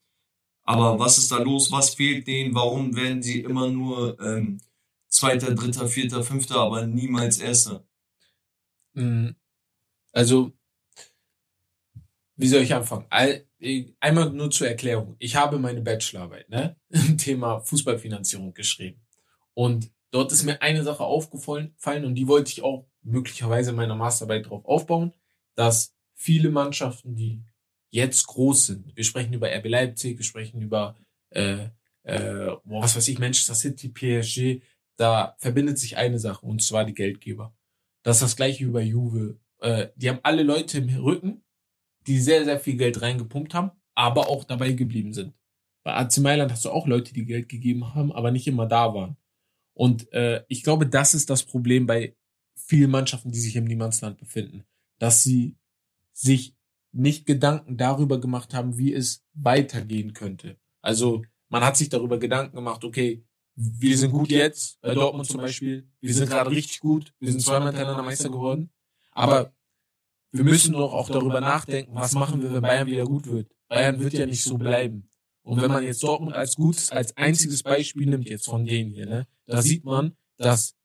[0.65, 1.73] Aber was ist da los?
[1.73, 2.55] Was fehlt denen?
[2.55, 4.61] Warum werden sie immer nur ähm,
[5.09, 7.85] Zweiter, Dritter, Vierter, Fünfter, aber niemals Erster?
[8.95, 9.31] Mm,
[10.13, 10.53] Also,
[12.37, 13.07] wie soll ich anfangen?
[13.11, 15.17] Eh, Einmal nur zur Erklärung.
[15.19, 19.01] Ich habe meine Bachelorarbeit, ne, im Thema Fußballfinanzierung geschrieben.
[19.55, 23.77] Und dort ist mir eine Sache aufgefallen fallen und die wollte ich auch möglicherweise in
[23.77, 25.13] meiner Masterarbeit drauf aufbauen,
[25.57, 27.43] dass viele Mannschaften, die
[27.91, 30.97] jetzt groß sind, wir sprechen über RB Leipzig, wir sprechen über,
[31.31, 31.69] äh,
[32.05, 34.63] äh, was weiß ich, Manchester City, PSG,
[34.97, 37.55] da verbindet sich eine Sache und zwar die Geldgeber.
[38.03, 39.39] Das ist das gleiche wie bei Juve.
[39.59, 41.45] Äh, die haben alle Leute im Rücken,
[42.07, 45.35] die sehr, sehr viel Geld reingepumpt haben, aber auch dabei geblieben sind.
[45.85, 48.95] Bei AC Mailand hast du auch Leute, die Geld gegeben haben, aber nicht immer da
[48.95, 49.17] waren.
[49.75, 52.15] Und äh, ich glaube, das ist das Problem bei
[52.55, 54.65] vielen Mannschaften, die sich im Niemandsland befinden,
[54.99, 55.57] dass sie
[56.13, 56.55] sich
[56.93, 60.59] nicht Gedanken darüber gemacht haben, wie es weitergehen könnte.
[60.83, 65.41] Also man hat sich darüber Gedanken gemacht, okay, wir sind gut jetzt, bei Dortmund zum
[65.41, 68.71] Beispiel, wir sind gerade richtig gut, wir sind zweimal hintereinander Meister geworden,
[69.11, 69.55] aber
[70.31, 73.51] wir müssen doch auch darüber nachdenken, was machen wir, wenn Bayern wieder gut wird.
[73.69, 75.09] Bayern wird ja nicht so bleiben.
[75.43, 79.07] Und wenn man jetzt Dortmund als gutes, als einziges Beispiel nimmt jetzt von denen hier,
[79.07, 80.77] ne, da sieht man, dass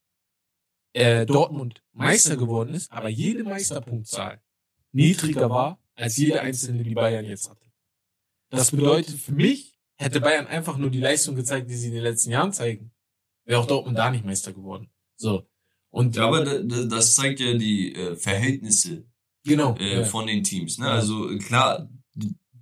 [0.92, 4.40] äh, Dortmund Meister geworden ist, aber jede Meisterpunktzahl
[4.92, 7.66] niedriger war als jede einzelne, die Bayern jetzt hatte.
[8.50, 12.02] Das bedeutet für mich, hätte Bayern einfach nur die Leistung gezeigt, die sie in den
[12.02, 12.92] letzten Jahren zeigen,
[13.44, 14.90] wäre auch Dortmund da nicht Meister geworden.
[15.16, 15.46] So.
[15.90, 19.04] Und Ja, aber da- da- das zeigt ja die äh, Verhältnisse
[19.44, 19.74] genau.
[19.76, 20.04] äh, ja.
[20.04, 20.78] von den Teams.
[20.78, 20.88] Ne?
[20.90, 21.88] Also klar,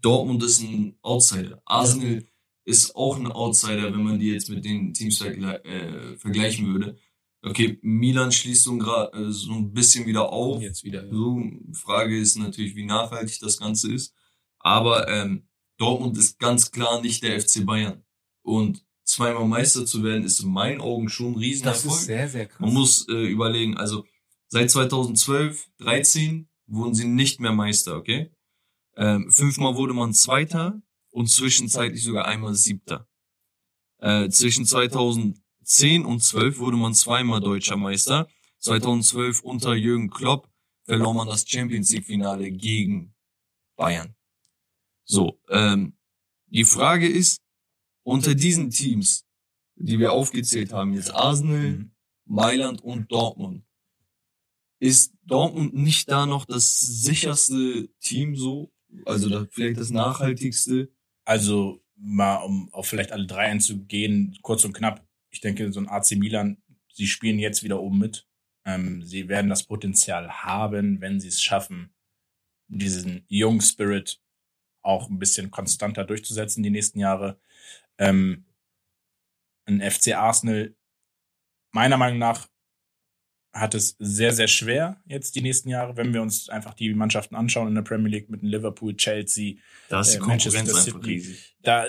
[0.00, 1.60] Dortmund ist ein Outsider.
[1.64, 2.24] Arsenal
[2.66, 6.98] ist auch ein Outsider, wenn man die jetzt mit den Teams vergle äh, vergleichen würde.
[7.42, 10.60] Okay, Milan schließt so ein, äh, so ein bisschen wieder auf.
[10.60, 11.04] jetzt wieder.
[11.04, 11.12] Ja.
[11.12, 11.40] So,
[11.72, 14.12] Frage ist natürlich, wie nachhaltig das Ganze ist.
[14.58, 15.46] Aber ähm,
[15.78, 18.02] Dortmund ist ganz klar nicht der FC Bayern.
[18.42, 21.94] Und zweimal Meister zu werden, ist in meinen Augen schon ein Das Riesenerfolg.
[21.94, 22.60] ist sehr, sehr krass.
[22.60, 24.04] Man muss äh, überlegen, also
[24.48, 28.32] seit 2012, 13 wurden sie nicht mehr Meister, okay?
[28.96, 30.82] Ähm, fünfmal wurde man Zweiter
[31.16, 33.08] und zwischenzeitlich sogar einmal Siebter.
[34.00, 38.28] Äh, zwischen 2010 und 12 wurde man zweimal Deutscher Meister.
[38.58, 40.50] 2012 unter Jürgen Klopp
[40.84, 43.14] verlor man das Champions League Finale gegen
[43.76, 44.14] Bayern.
[45.06, 45.96] So, ähm,
[46.48, 47.40] die Frage ist,
[48.02, 49.24] unter diesen Teams,
[49.74, 51.92] die wir aufgezählt haben, jetzt Arsenal, Mhm.
[52.26, 53.64] Mailand und Dortmund.
[54.80, 58.70] Ist Dortmund nicht da noch das sicherste Team so?
[59.06, 60.90] Also da vielleicht das nachhaltigste?
[61.26, 65.04] Also mal, um auf vielleicht alle drei einzugehen, kurz und knapp.
[65.30, 66.56] Ich denke, so ein AC Milan,
[66.92, 68.26] sie spielen jetzt wieder oben mit.
[68.64, 71.92] Ähm, sie werden das Potenzial haben, wenn sie es schaffen,
[72.68, 74.20] diesen jungen Spirit
[74.82, 77.38] auch ein bisschen konstanter durchzusetzen die nächsten Jahre.
[77.98, 78.44] Ähm,
[79.66, 80.74] ein FC Arsenal,
[81.72, 82.48] meiner Meinung nach,
[83.58, 87.34] hat es sehr, sehr schwer jetzt die nächsten Jahre, wenn wir uns einfach die Mannschaften
[87.34, 89.54] anschauen in der Premier League mit Liverpool, Chelsea,
[89.88, 91.10] Da ist die Äh, Konkurrenz Manchester einfach City.
[91.14, 91.56] riesig.
[91.62, 91.86] da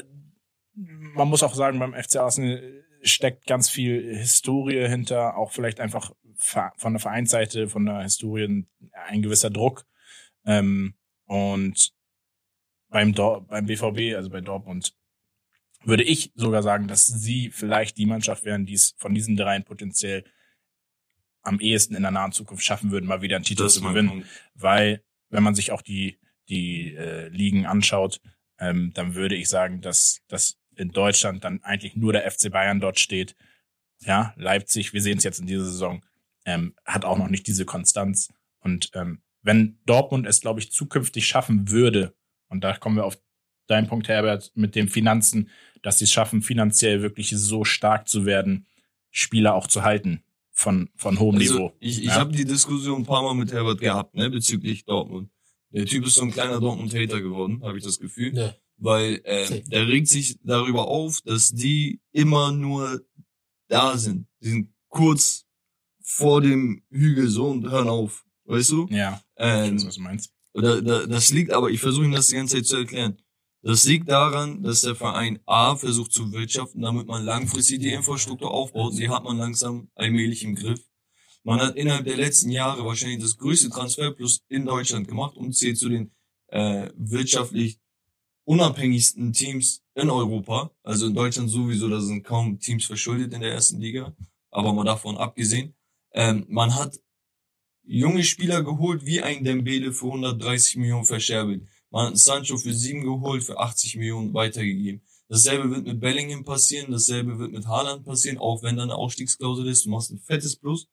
[0.80, 6.12] man muss auch sagen, beim FC Arsenal steckt ganz viel Historie hinter, auch vielleicht einfach
[6.36, 8.66] von der Vereinsseite, von der Historie
[9.08, 9.86] ein gewisser Druck.
[10.46, 10.94] Ähm,
[11.26, 11.94] und
[12.90, 14.96] beim, Dor beim BVB, also bei Dortmund,
[15.84, 19.64] würde ich sogar sagen, dass sie vielleicht die Mannschaft wären, die es von diesen dreien
[19.64, 20.24] potenziell
[21.48, 24.26] am ehesten in der nahen Zukunft schaffen würden, mal wieder einen Titel Das zu gewinnen
[24.54, 26.18] weil wenn man sich auch die
[26.50, 28.22] die äh, Ligen anschaut,
[28.60, 32.80] ähm, dann würde ich sagen, dass, dass in Deutschland dann eigentlich nur der FC Bayern
[32.80, 33.36] dort steht.
[34.02, 36.04] Ja, Leipzig, wir sehen es jetzt in dieser Saison,
[36.46, 38.30] ähm, hat auch noch nicht diese Konstanz.
[38.60, 42.16] Und ähm, wenn Dortmund es, glaube ich, zukünftig schaffen würde,
[42.48, 43.18] und da kommen wir auf
[43.68, 45.50] deinen Punkt, Herbert, mit den Finanzen,
[45.82, 48.68] dass sie es schaffen, finanziell wirklich so stark zu werden,
[49.12, 50.24] Spieler auch zu halten
[50.58, 51.74] von, von hohem Also, Niveau.
[51.80, 52.16] ich ich Ja.
[52.16, 55.30] habe die Diskussion ein paar Mal mit Herbert gehabt, ne, bezüglich Dortmund.
[55.70, 58.36] Der Typ ist so ein kleiner Dortmund-Hater geworden, habe ich das Gefühl.
[58.36, 58.56] Ja.
[58.78, 63.02] Weil äh, der regt sich darüber auf, dass die immer nur
[63.68, 64.28] da sind.
[64.42, 65.46] Die sind kurz
[66.04, 68.26] vor dem Hügel so und hören auf.
[68.46, 68.88] Weißt du?
[68.90, 70.34] Ja, ich Ähm, weiß, was du meinst.
[70.54, 73.18] da, da, das liegt aber, ich versuche ihm das die ganze Zeit zu erklären.
[73.68, 78.50] Das liegt daran, dass der Verein A versucht zu wirtschaften, damit man langfristig die Infrastruktur
[78.50, 78.98] aufbaut.
[78.98, 80.80] Die hat man langsam allmählich im Griff.
[81.44, 85.78] Man hat innerhalb der letzten Jahre wahrscheinlich das größte Transferplus in Deutschland gemacht und zählt
[85.78, 86.12] zu den
[86.48, 87.78] äh, wirtschaftlich
[88.46, 90.72] unabhängigsten Teams in Europa.
[90.84, 94.16] Also in Deutschland sowieso, da sind kaum Teams verschuldet in der ersten Liga.
[94.50, 95.76] Aber mal davon abgesehen.
[96.14, 97.02] Ähm, man hat
[97.84, 101.68] junge Spieler geholt, wie ein Dembele für 130 Millionen verscherbelt.
[101.90, 105.02] Man hat Sancho für 7 geholt, für 80 Millionen weitergegeben.
[105.30, 109.68] Dasselbe wird mit Bellingham passieren, dasselbe wird mit Haaland passieren, auch wenn da eine Ausstiegsklausel
[109.68, 109.86] ist.
[109.86, 110.88] Du machst ein fettes Plus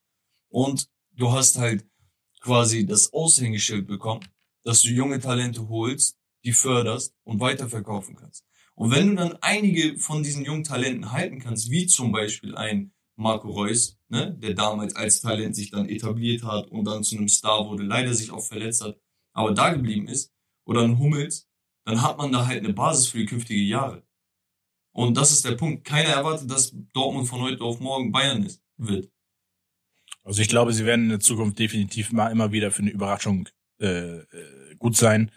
[0.49, 1.87] und du hast halt
[2.41, 4.25] quasi das Aushängeschild bekommen,
[4.65, 8.45] dass du junge Talente holst, die förderst und weiterverkaufen kannst.
[8.75, 12.93] Und wenn du dann einige von diesen jungen Talenten halten kannst, wie zum Beispiel ein
[13.17, 17.29] Marco Reus, ne, der damals als Talent sich dann etabliert hat und dann zu einem
[17.29, 18.99] Star wurde, leider sich auch verletzt hat,
[19.33, 20.34] aber da geblieben ist,
[20.65, 21.49] oder ein Hummels,
[21.85, 24.03] dann hat man da halt eine Basis für die künftigen Jahre.
[24.93, 25.85] Und das ist der Punkt.
[25.85, 29.11] Keiner erwartet, dass Dortmund von heute auf morgen Bayern ist, wird.
[30.23, 33.49] Also ich glaube, sie werden in der Zukunft definitiv mal immer wieder für eine Überraschung
[33.81, 35.31] äh, äh, gut sein.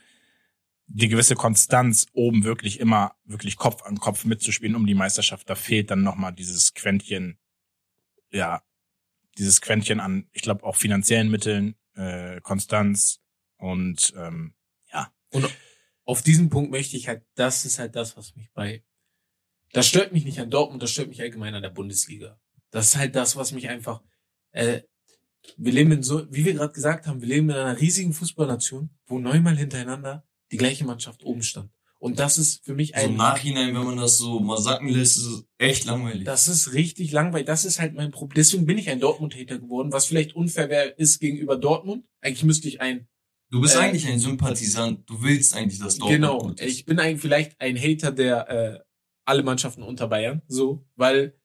[0.85, 5.55] Die gewisse Konstanz oben wirklich immer wirklich Kopf an Kopf mitzuspielen um die Meisterschaft, da
[5.55, 7.37] fehlt dann nochmal dieses Quäntchen,
[8.31, 8.61] ja,
[9.37, 13.19] dieses Quäntchen an, ich glaube auch finanziellen Mitteln, äh, Konstanz
[13.57, 14.53] und ähm,
[15.31, 15.47] Und
[16.05, 18.83] auf diesen Punkt möchte ich halt, das ist halt das, was mich bei,
[19.73, 22.39] das stört mich nicht an Dortmund, das stört mich allgemein an der Bundesliga.
[22.71, 24.01] Das ist halt das, was mich einfach,
[24.51, 24.81] äh,
[25.57, 28.89] wir leben in so, wie wir gerade gesagt haben, wir leben in einer riesigen Fußballnation,
[29.05, 31.71] wo neunmal hintereinander die gleiche Mannschaft oben stand.
[31.99, 35.17] Und das ist für mich ein, im Nachhinein, wenn man das so mal sacken lässt,
[35.17, 36.25] ist es echt langweilig.
[36.25, 37.47] das ist richtig langweilig.
[37.47, 38.35] Das ist halt mein Problem.
[38.35, 42.05] Deswegen bin ich ein Dortmund-Hater geworden, was vielleicht unfair wär- ist gegenüber Dortmund.
[42.21, 43.07] Eigentlich müsste ich ein
[43.49, 45.09] Du bist Äh, eigentlich ein Sympathisant.
[45.09, 46.71] Du willst eigentlich, dass Dortmund Genau, gut ist.
[46.71, 48.79] ich bin eigentlich vielleicht ein Hater der äh,
[49.25, 51.37] alle Mannschaften unter Bayern, so, weil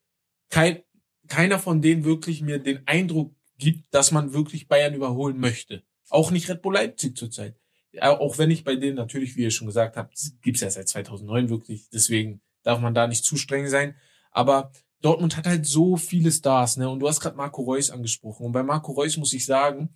[0.51, 0.83] kein,
[1.29, 5.83] keiner von denen wirklich mir den Eindruck gibt, dass man wirklich Bayern überholen möchte.
[6.09, 7.57] Auch nicht Red Bull Leipzig zurzeit.
[8.01, 11.51] Auch wenn ich bei denen natürlich, wie ihr schon gesagt habt, gibt's ja seit 2009
[11.51, 13.95] wirklich, deswegen darf man da nicht zu streng sein.
[14.31, 14.73] Aber
[15.03, 16.89] Dortmund hat halt so viele Stars, ne?
[16.89, 18.47] Und du hast gerade Marco Reus angesprochen.
[18.47, 19.91] Und bei Marco Reus muss ich sagen,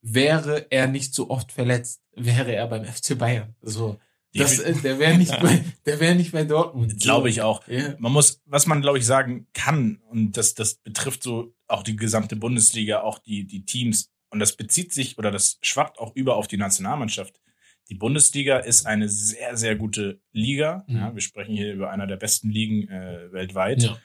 [0.00, 3.54] wäre er nicht so oft verletzt, wäre er beim FC Bayern.
[3.62, 3.98] So,
[4.34, 7.00] das, äh, der wäre nicht bei, der wäre nicht bei Dortmund.
[7.00, 7.66] Glaube ich auch.
[7.66, 7.94] Ja.
[7.98, 11.96] Man muss, was man glaube ich sagen kann, und das, das betrifft so auch die
[11.96, 16.36] gesamte Bundesliga, auch die, die Teams, und das bezieht sich oder das schwappt auch über
[16.36, 17.40] auf die Nationalmannschaft.
[17.88, 20.84] Die Bundesliga ist eine sehr, sehr gute Liga.
[20.86, 20.96] Mhm.
[20.96, 23.82] Ja, wir sprechen hier über einer der besten Ligen äh, weltweit.
[23.82, 23.98] Ja.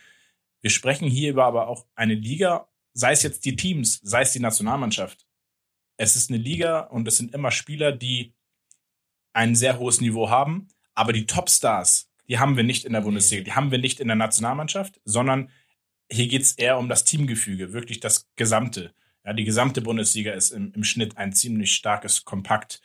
[0.62, 4.32] Wir sprechen hier über aber auch eine Liga, sei es jetzt die Teams, sei es
[4.32, 5.26] die Nationalmannschaft.
[5.98, 8.34] Es ist eine Liga und es sind immer Spieler, die
[9.34, 13.44] ein sehr hohes Niveau haben, aber die Topstars, die haben wir nicht in der Bundesliga,
[13.44, 15.50] die haben wir nicht in der Nationalmannschaft, sondern
[16.12, 18.94] hier geht's eher um das Teamgefüge, wirklich das Gesamte.
[19.26, 22.82] Ja, die gesamte Bundesliga ist im, im Schnitt ein ziemlich starkes Kompakt.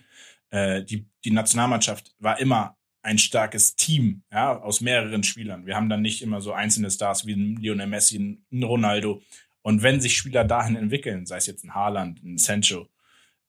[0.50, 5.66] Äh, die, die Nationalmannschaft war immer ein starkes Team, ja, aus mehreren Spielern.
[5.66, 8.18] Wir haben dann nicht immer so einzelne Stars wie ein Lionel Messi,
[8.50, 9.22] ein Ronaldo.
[9.62, 12.88] Und wenn sich Spieler dahin entwickeln, sei es jetzt ein Haaland, ein Sancho,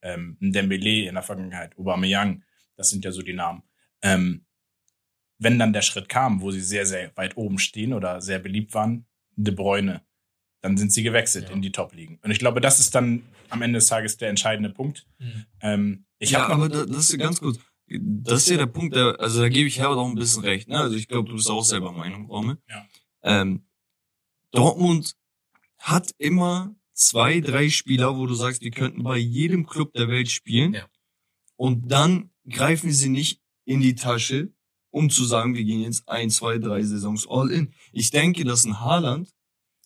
[0.01, 2.43] ähm, Dembele in der Vergangenheit, Aubameyang,
[2.75, 3.63] das sind ja so die Namen.
[4.01, 4.45] Ähm,
[5.37, 8.73] wenn dann der Schritt kam, wo sie sehr, sehr weit oben stehen oder sehr beliebt
[8.73, 10.01] waren, De Bruyne,
[10.61, 11.55] dann sind sie gewechselt Ja.
[11.55, 12.19] in die Top-Ligen.
[12.21, 15.07] Und ich glaube, das ist dann am Ende des Tages der entscheidende Punkt.
[15.19, 15.45] Mhm.
[15.61, 17.57] Ähm, ich ja, aber da, das ist ja ganz gut.
[17.87, 20.67] Das ist ja der Punkt, der, also da gebe ich Herbert auch ein bisschen recht.
[20.67, 20.77] Ne?
[20.77, 22.57] Also ich glaube, du bist auch selber Meinung, Romme.
[22.69, 22.85] Ja.
[23.23, 23.65] Ähm,
[24.51, 25.15] Dortmund
[25.77, 30.29] hat immer zwei, drei Spieler, wo du sagst, die könnten bei jedem Club der Welt
[30.29, 30.73] spielen.
[30.73, 30.87] Ja.
[31.55, 34.51] Und dann greifen sie nicht in die Tasche,
[34.91, 37.73] um zu sagen, wir gehen jetzt ein, zwei, drei Saisons all in.
[37.93, 39.29] Ich denke, dass ein Haaland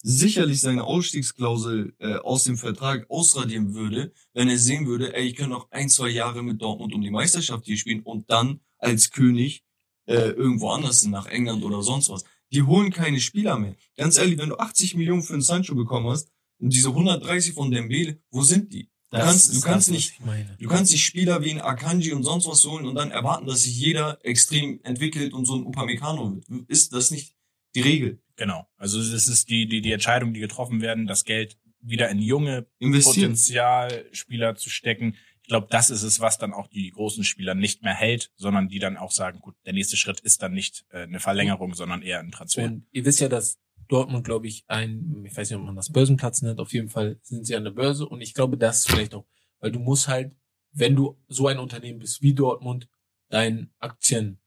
[0.02, 5.36] sicherlich seine Ausstiegsklausel äh, aus dem Vertrag ausradieren würde, wenn er sehen würde, ey, ich
[5.36, 9.12] kann noch ein, zwei Jahre mit Dortmund um die Meisterschaft hier spielen und dann als
[9.12, 9.64] König
[10.06, 12.26] äh, irgendwo anders nach England oder sonst was.
[12.52, 13.76] Die holen keine Spieler mehr.
[13.98, 16.33] Ganz ehrlich, wenn du 80 Millionen für einen Sancho bekommen hast
[16.70, 18.90] diese 130 von Dembele, wo sind die?
[19.10, 20.14] Du Das kannst, du kannst das, nicht,
[20.60, 23.62] du kannst nicht Spieler wie ein Akanji und sonst was holen und dann erwarten, dass
[23.64, 26.70] sich jeder extrem entwickelt und so ein Upamecano wird.
[26.70, 27.36] Ist das nicht
[27.76, 28.22] die Regel?
[28.36, 28.68] Genau.
[28.78, 32.66] Also es ist die, die, die Entscheidung, die getroffen werden, das Geld wieder in junge.
[32.80, 35.16] Potenzialspieler zu stecken.
[35.44, 38.70] Ich glaube, das ist es, was dann auch die großen Spieler nicht mehr hält, sondern
[38.70, 42.02] die dann auch sagen, gut, der nächste Schritt ist dann nicht äh, eine Verlängerung, sondern
[42.02, 42.64] eher ein Transfer.
[42.64, 43.60] Und ihr wisst ja, dass
[43.94, 47.20] Dortmund, glaube ich, ein, ich weiß nicht, ob man das Börsenplatz nennt, auf jeden Fall
[47.22, 49.26] sind sie an der Börse und ich glaube, das vielleicht auch,
[49.60, 50.36] weil du musst halt,
[50.72, 52.90] wenn du so ein Unternehmen bist wie Dortmund,
[53.30, 54.40] deinen Aktien,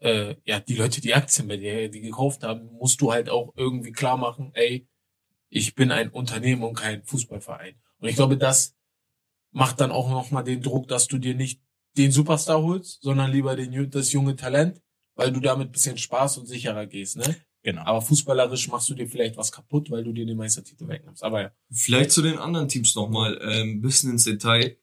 [0.00, 3.54] äh, ja, die Leute, die Aktien bei dir, die gekauft haben, musst du halt auch
[3.56, 4.86] irgendwie klar machen, ey,
[5.48, 7.74] ich bin ein Unternehmen und kein Fußballverein.
[7.98, 8.76] Und ich glaube, das
[9.50, 11.62] macht dann auch nochmal den Druck, dass du dir nicht
[11.96, 14.80] den Superstar holst, sondern lieber den, das junge Talent,
[15.14, 17.36] weil du damit bisschen Spaß und sicherer gehst, ne?
[17.62, 17.82] Genau.
[17.82, 21.22] Aber fußballerisch machst du dir vielleicht was kaputt, weil du dir den Meistertitel wegnimmst.
[21.22, 21.50] Aber ja.
[21.70, 24.76] Vielleicht zu den anderen Teams nochmal äh, ein bisschen ins Detail.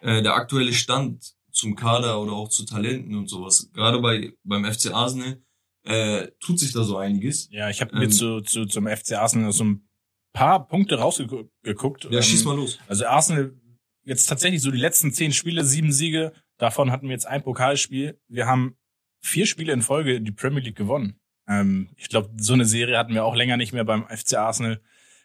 [0.00, 3.70] Äh, der aktuelle Stand zum Kader oder auch zu Talenten und sowas.
[3.72, 5.40] Gerade bei beim FC Arsenal
[5.84, 7.48] äh, tut sich da so einiges.
[7.50, 9.88] Ja, ich habe mir Ähm, zu, zu, zum FC Arsenal so ein
[10.32, 12.08] paar Punkte rausgeguckt.
[12.10, 12.78] Ja, schieß Ähm, mal los.
[12.88, 13.54] Also Arsenal
[14.02, 16.32] jetzt tatsächlich so die letzten zehn Spiele, sieben Siege.
[16.58, 18.20] Davon hatten wir jetzt ein Pokalspiel.
[18.28, 18.76] Wir haben
[19.20, 21.20] vier Spiele in Folge die Premier League gewonnen.
[21.46, 24.80] Ähm, ich glaube, so eine Serie hatten wir auch länger nicht mehr beim FC Arsenal.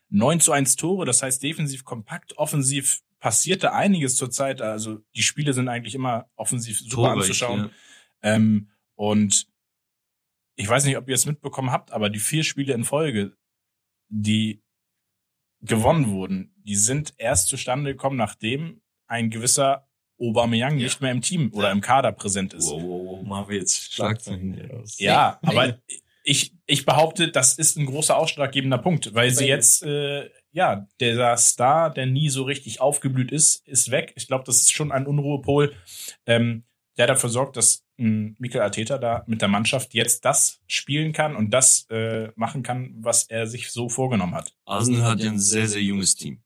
[0.09, 4.61] 9 zu 1 Tore, das heißt defensiv kompakt, offensiv passierte einiges zurzeit.
[4.61, 7.59] Also die Spiele sind eigentlich immer offensiv super Torreich, anzuschauen.
[7.65, 7.69] ja.
[8.35, 9.47] Ähm, und
[10.55, 13.37] ich weiß nicht, ob ihr es mitbekommen habt, aber die vier Spiele in Folge,
[14.09, 14.61] die
[15.61, 19.87] gewonnen wurden, die sind erst zustande gekommen, nachdem ein gewisser
[20.19, 20.83] Aubameyang Ja.
[20.85, 22.65] nicht mehr im Team oder im Kader präsent ist.
[22.65, 24.99] Wow, wow, wow, machen wir jetzt Schlagzeilen aus.
[24.99, 25.79] Ja, aber
[26.29, 31.35] ich, ich behaupte, das ist ein großer ausschlaggebender Punkt, weil sie jetzt, äh, ja, der
[31.37, 34.13] Star, der nie so richtig aufgeblüht ist, ist weg.
[34.15, 35.73] Ich glaube, das ist schon ein Unruhepol,
[36.27, 36.65] ähm,
[36.97, 41.35] der dafür sorgt, dass ähm, Mikel Arteta da mit der Mannschaft jetzt das spielen kann
[41.35, 44.53] und das äh, machen kann, was er sich so vorgenommen hat.
[44.65, 46.43] Arsenal hat ja ein sehr, sehr junges Team.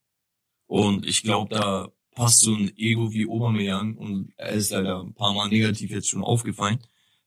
[0.65, 5.13] Und ich glaube, da passt so ein Ego wie Aubameyang und er ist leider ein
[5.13, 6.79] paar Mal negativ jetzt schon aufgefallen.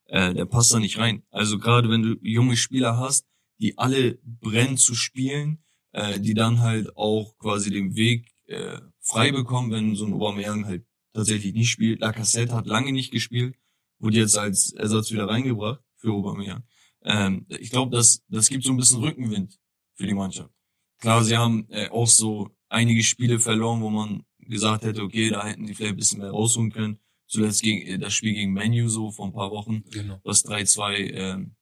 [0.06, 1.22] Äh, der passt da nicht rein.
[1.30, 3.26] Also gerade wenn du junge Spieler hast,
[3.58, 9.32] die alle brennen zu spielen, äh, die dann halt auch quasi den Weg äh, frei
[9.32, 12.00] bekommen, wenn so ein Aubameyang halt tatsächlich nicht spielt.
[12.00, 13.56] Lacazette hat lange nicht gespielt,
[13.98, 16.62] wurde jetzt als Ersatz wieder reingebracht für Aubameyang.
[17.02, 19.58] Ähm, ich glaube, das, das gibt so ein bisschen Rückenwind
[19.94, 20.52] für die Mannschaft.
[20.98, 25.46] Klar, sie haben äh, auch so einige Spiele verloren, wo man gesagt hätte, okay, da
[25.46, 26.98] hätten die vielleicht ein bisschen mehr rausholen können.
[27.26, 30.20] Zuletzt gegen äh, das Spiel gegen Menu so vor ein paar Wochen, Genau.
[30.24, 31.56] was 3-2 ähm,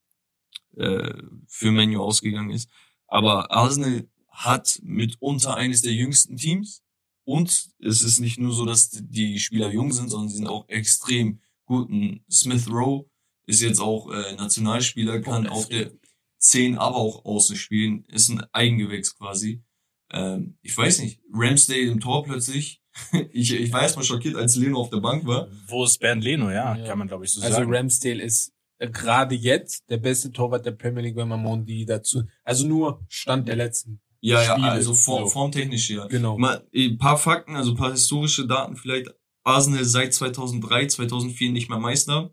[0.76, 1.14] äh,
[1.48, 2.68] für Menu ausgegangen ist.
[3.06, 6.82] Aber Arsenal hat mitunter eines der jüngsten Teams.
[7.26, 10.68] Und es ist nicht nur so, dass die Spieler jung sind, sondern sie sind auch
[10.68, 11.88] extrem gut.
[11.88, 13.08] Ein Smith Rowe
[13.46, 15.92] ist jetzt auch äh, Nationalspieler, kann auf der
[16.38, 19.62] 10 aber auch außen spielen, ist ein Eigengewächs quasi.
[20.10, 22.82] Ähm, ich weiß nicht, Ramsdale im Tor plötzlich.
[23.32, 25.48] ich, ich war erstmal schockiert, als Leno auf der Bank war.
[25.66, 26.50] Wo ist Bernd Leno?
[26.50, 26.86] Ja, Ja.
[26.86, 27.74] kann man glaube ich so Also sagen.
[27.74, 32.66] Ramsdale ist gerade jetzt der beste Torwart der Premier League, wenn man Mondi dazu, also
[32.66, 34.00] nur Stand der letzten.
[34.20, 36.06] Ja, ja, Spiele, also form, formtechnisch ja.
[36.06, 36.38] Genau.
[36.38, 39.10] Mal ein paar Fakten, also ein paar historische Daten vielleicht.
[39.46, 42.32] Arsenal seit 2003, 2004 nicht mehr Meister.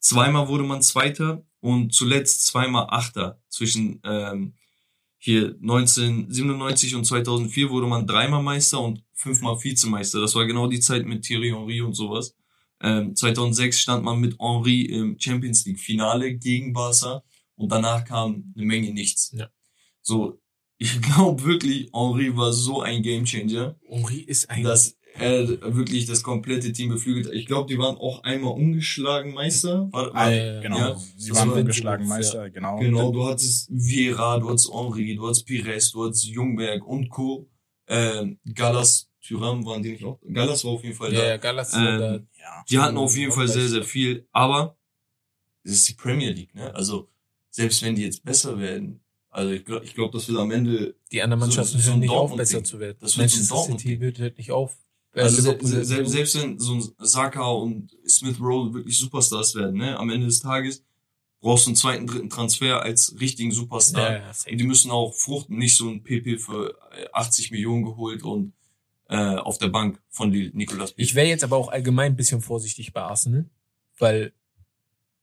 [0.00, 3.40] Zweimal wurde man Zweiter und zuletzt zweimal Achter.
[3.48, 4.54] Zwischen ähm,
[5.22, 10.18] hier 1997 und 2004 wurde man dreimal Meister und fünfmal Vizemeister.
[10.18, 12.34] Das war genau die Zeit mit Thierry Henry und sowas.
[12.82, 17.22] Ähm, 2006 stand man mit Henry im Champions League Finale gegen Barca
[17.54, 19.30] und danach kam eine Menge nichts.
[19.36, 19.50] Ja.
[20.00, 20.40] So,
[20.78, 26.22] ich glaube wirklich, Henry war so ein Gamechanger Henri ist ein dass er wirklich das
[26.22, 27.32] komplette Team beflügelt.
[27.34, 29.88] Ich glaube, die waren auch einmal ungeschlagen Meister.
[29.92, 30.78] War, war, äh, genau.
[30.78, 32.78] Ja, Sie waren war ungeschlagen Meister, genau.
[32.78, 37.48] genau, du hattest Vieira, du hattest Henri, du hattest Pires, du hattest Jungberg und Co.
[37.88, 40.18] Ähm, Gallas, Thuram waren die nicht auch?
[40.32, 41.28] Gallas war auf jeden Fall ja, da.
[41.28, 42.64] ja, Gallas Ähm, oder Ja.
[42.70, 44.76] Die hatten auf jeden Fall sehr, sehr viel, aber
[45.64, 46.74] es ist die Premier League, ne?
[46.74, 47.08] Also,
[47.50, 50.94] selbst wenn die jetzt besser werden, also ich glaube, ich glaub, das wird am Ende
[51.12, 52.38] die anderen so- Mannschaften so ein hören nicht auf, Dortmund-Ding.
[52.38, 52.96] besser zu werden.
[53.00, 53.78] Das wird so Manchester.
[53.78, 54.76] City wird hört nicht auf.
[55.12, 59.54] Äh, Also se se se selbst wenn so ein Saka und Smith Rowe wirklich Superstars
[59.54, 60.82] werden, ne, am Ende des Tages
[61.40, 64.12] brauchst du einen zweiten, dritten Transfer als richtigen Superstar.
[64.12, 64.32] ja, ja.
[64.50, 68.52] Und die müssen auch fruchten, nicht so ein PP für äh, 80 Millionen geholt und
[69.08, 72.92] äh, auf der Bank von Nicolas Ich wäre jetzt aber auch allgemein ein bisschen vorsichtig
[72.92, 73.46] bei Arsenal,
[73.98, 74.32] weil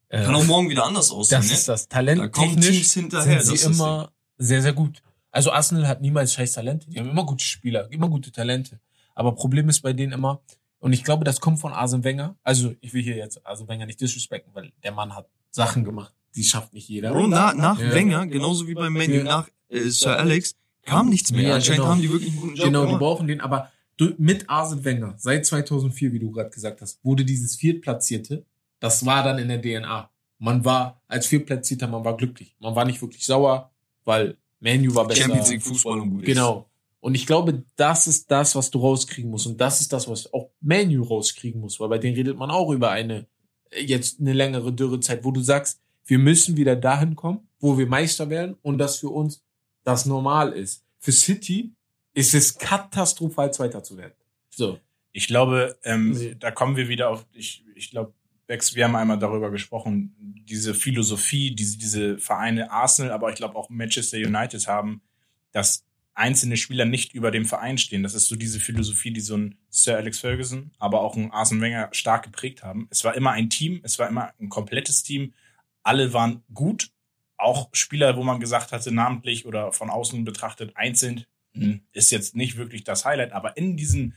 [0.09, 1.53] Äh, Kann auch morgen wieder anders aussehen, das ne?
[1.53, 1.87] ist das.
[1.87, 3.41] Da kommen Teams hinterher.
[3.41, 5.01] sind das sie ist immer sehr, sehr gut.
[5.31, 6.89] Also Arsenal hat niemals scheiß Talente.
[6.89, 8.79] Die haben immer gute Spieler, immer gute Talente.
[9.17, 10.41] Aber Problem ist bei denen immer,
[10.79, 12.35] und ich glaube, das kommt von Arsene Wenger.
[12.43, 16.13] Also ich will hier jetzt Arsene Wenger nicht disrespekten, weil der Mann hat Sachen gemacht,
[16.35, 17.11] die schafft nicht jeder.
[17.13, 17.93] Bro, na, nach Ja.
[17.93, 19.23] Wenger, genauso wie beim Menu, Ja.
[19.23, 21.49] nach äh, Sir Alex, kam nichts mehr.
[21.49, 21.89] Ja, Anscheinend genau.
[21.91, 22.99] haben die wirklich einen guten Job Genau, die gemacht.
[23.01, 27.25] brauchen den, aber du, mit Arsene Wenger, seit 2004, wie du gerade gesagt hast, wurde
[27.25, 28.45] dieses Viertplatzierte,
[28.79, 30.11] das war dann in der DNA.
[30.37, 32.55] Man war als Viertplatzierter, man war glücklich.
[32.59, 33.71] Man war nicht wirklich sauer,
[34.05, 35.23] weil Manu war besser.
[35.23, 36.27] Champions League Fußball und gut ist.
[36.27, 36.69] Genau.
[36.99, 39.47] Und ich glaube, das ist das, was du rauskriegen musst.
[39.47, 41.79] Und das ist das, was auch Manu rauskriegen muss.
[41.79, 43.27] Weil bei denen redet man auch über eine,
[43.71, 48.29] jetzt eine längere Dürrezeit, wo du sagst, wir müssen wieder dahin kommen, wo wir Meister
[48.29, 49.43] werden und das für uns
[49.83, 50.83] das normal ist.
[50.99, 51.73] Für City
[52.13, 54.13] ist es katastrophal, Zweiter zu werden.
[54.49, 54.79] So.
[55.11, 56.35] Ich glaube, ähm, Nee.
[56.39, 58.13] da kommen wir wieder auf, ich, ich glaube,
[58.47, 60.15] Bex, wir haben einmal darüber gesprochen,
[60.47, 65.01] diese Philosophie, diese, diese Vereine Arsenal, aber ich glaube auch Manchester United haben,
[65.51, 65.83] dass
[66.17, 68.01] einzelne Spieler nicht über dem Verein stehen.
[68.01, 71.61] Das ist so diese Philosophie, die so ein Sir Alex Ferguson, aber auch ein Arsene
[71.61, 72.87] Wenger stark geprägt haben.
[72.89, 75.33] Es war immer ein Team, es war immer ein komplettes Team.
[75.83, 76.89] Alle waren gut.
[77.37, 82.35] Auch Spieler, wo man gesagt hatte, namentlich oder von außen betrachtet, einzeln, hm, ist jetzt
[82.35, 84.13] nicht wirklich das Highlight, aber in diesem,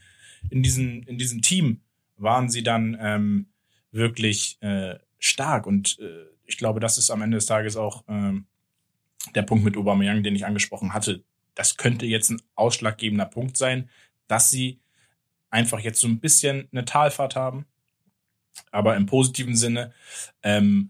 [0.48, 1.82] in diesem, in diesem Team
[2.16, 3.48] waren sie dann ähm,
[3.92, 5.66] wirklich äh, stark.
[5.66, 8.46] Und äh, ich glaube, das ist am Ende des Tages auch ähm,
[9.34, 11.24] der Punkt mit Aubameyang, den ich angesprochen hatte.
[11.60, 13.90] Das könnte jetzt ein ausschlaggebender Punkt sein,
[14.28, 14.80] dass sie
[15.50, 17.66] einfach jetzt so ein bisschen eine Talfahrt haben,
[18.70, 19.92] aber im positiven Sinne,
[20.42, 20.88] ähm,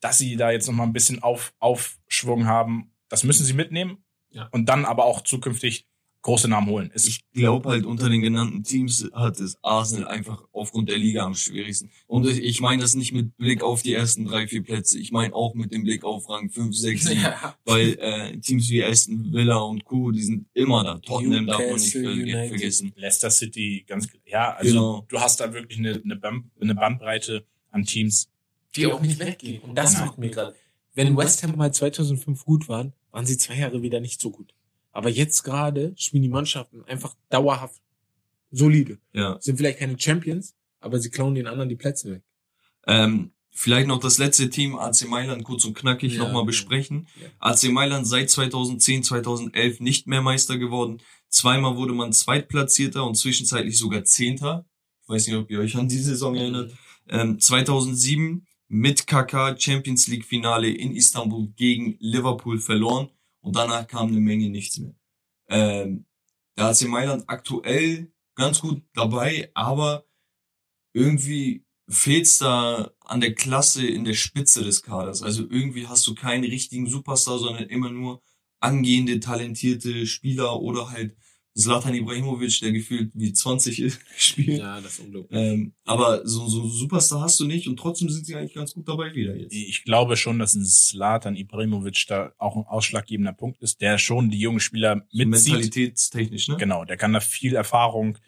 [0.00, 2.90] dass sie da jetzt noch mal ein bisschen auf, Aufschwung haben.
[3.08, 4.48] Das müssen sie mitnehmen Ja.
[4.50, 5.86] und dann aber auch zukünftig
[6.22, 6.90] große Namen holen.
[6.92, 11.24] Ist, Ich glaube halt, unter den genannten Teams hat es Arsenal einfach aufgrund der Liga
[11.24, 11.90] am schwierigsten.
[12.06, 14.98] Und ich- meine das nicht mit Blick auf die ersten drei, vier Plätze.
[14.98, 17.20] Ich meine auch mit dem Blick auf Rang 5, 6, 7.
[17.22, 17.54] Ja.
[17.64, 20.98] Weil äh, Teams wie Aston Villa und Co., die sind immer da.
[20.98, 22.48] Tottenham darf man nicht United.
[22.48, 22.92] vergessen.
[22.96, 25.06] Leicester City ganz ja, also Genau.
[25.08, 28.28] du hast da wirklich eine, eine, Band, eine Bandbreite an Teams.
[28.76, 29.62] Die auch nicht weggehen.
[29.62, 30.06] Und das Nein.
[30.06, 30.54] macht mir gerade.
[30.94, 34.52] Wenn West Ham mal 2005 gut waren, waren sie zwei Jahre wieder nicht so gut.
[34.92, 37.80] Aber jetzt gerade spielen die Mannschaften einfach dauerhaft
[38.50, 38.98] solide.
[39.12, 39.38] Ja.
[39.40, 42.22] Sind vielleicht keine Champions, aber sie klauen den anderen die Plätze weg.
[42.86, 46.46] Ähm, vielleicht noch das letzte Team, AC Mailand, kurz und knackig Ja, nochmal ja.
[46.46, 47.06] besprechen.
[47.20, 47.28] Ja.
[47.38, 51.00] AC Mailand seit 2010, 2011 nicht mehr Meister geworden.
[51.28, 54.66] Zweimal wurde man Zweitplatzierter und zwischenzeitlich sogar Zehnter.
[55.02, 56.72] Ich weiß nicht, ob ihr euch an die Saison erinnert.
[57.08, 63.10] Ähm, 2007 mit KK Champions League Finale in Istanbul gegen Liverpool verloren
[63.40, 64.94] und danach kam eine Menge nichts mehr.
[65.48, 66.06] Ähm,
[66.56, 70.04] der AC Mailand aktuell ganz gut dabei, aber
[70.92, 75.22] irgendwie fehlt's da an der Klasse in der Spitze des Kaders.
[75.22, 78.22] Also irgendwie hast du keinen richtigen Superstar, sondern immer nur
[78.60, 81.16] angehende, talentierte Spieler oder halt
[81.54, 84.58] Zlatan Ibrahimovic, der gefühlt wie 20 ist, spielt.
[84.58, 85.38] Ja, das ist unglaublich.
[85.38, 88.74] Ähm, aber so, so einen Superstar hast du nicht und trotzdem sind sie eigentlich ganz
[88.74, 89.52] gut dabei wieder jetzt.
[89.52, 94.30] Ich glaube schon, dass ein Slatan Ibrahimovic da auch ein ausschlaggebender Punkt ist, der schon
[94.30, 95.54] die jungen Spieler mitzieht.
[95.54, 96.56] Mentalitätstechnisch, ne?
[96.56, 98.18] Genau, der kann da viel Erfahrung.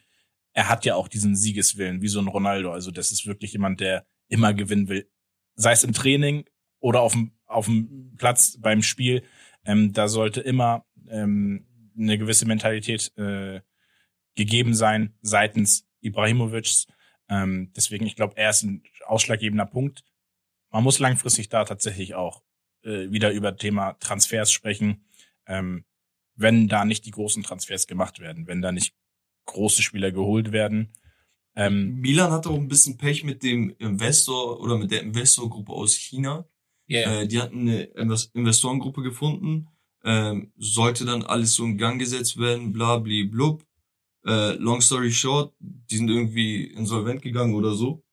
[0.53, 2.73] Er hat ja auch diesen Siegeswillen, wie so ein Ronaldo.
[2.73, 5.09] Also das ist wirklich jemand, der immer gewinnen will.
[5.55, 6.45] Sei es im Training
[6.81, 9.23] oder auf dem, auf dem Platz beim Spiel.
[9.65, 11.67] Ähm, da sollte immer ähm,
[11.97, 13.61] eine gewisse Mentalität äh,
[14.35, 16.87] gegeben sein seitens Ibrahimovics.
[17.29, 20.05] Ähm, deswegen, ich glaube, er ist ein ausschlaggebender Punkt.
[20.71, 22.43] Man muss langfristig da tatsächlich auch
[22.83, 25.05] äh, wieder über Thema Transfers sprechen.
[25.47, 25.85] Ähm,
[26.35, 28.95] wenn da nicht die großen Transfers gemacht werden, wenn da nicht
[29.47, 30.93] große Spieler geholt werden.
[31.55, 35.95] Ähm, Milan hatte auch ein bisschen Pech mit dem Investor oder mit der Investorgruppe aus
[35.95, 36.49] China.
[36.87, 37.21] Ja.
[37.21, 39.69] Äh, die hatten eine Invest- Investorengruppe gefunden,
[40.05, 43.65] ähm, sollte dann alles so in Gang gesetzt werden, bla bli blub.
[44.25, 48.05] Äh, long story short, die sind irgendwie insolvent gegangen oder so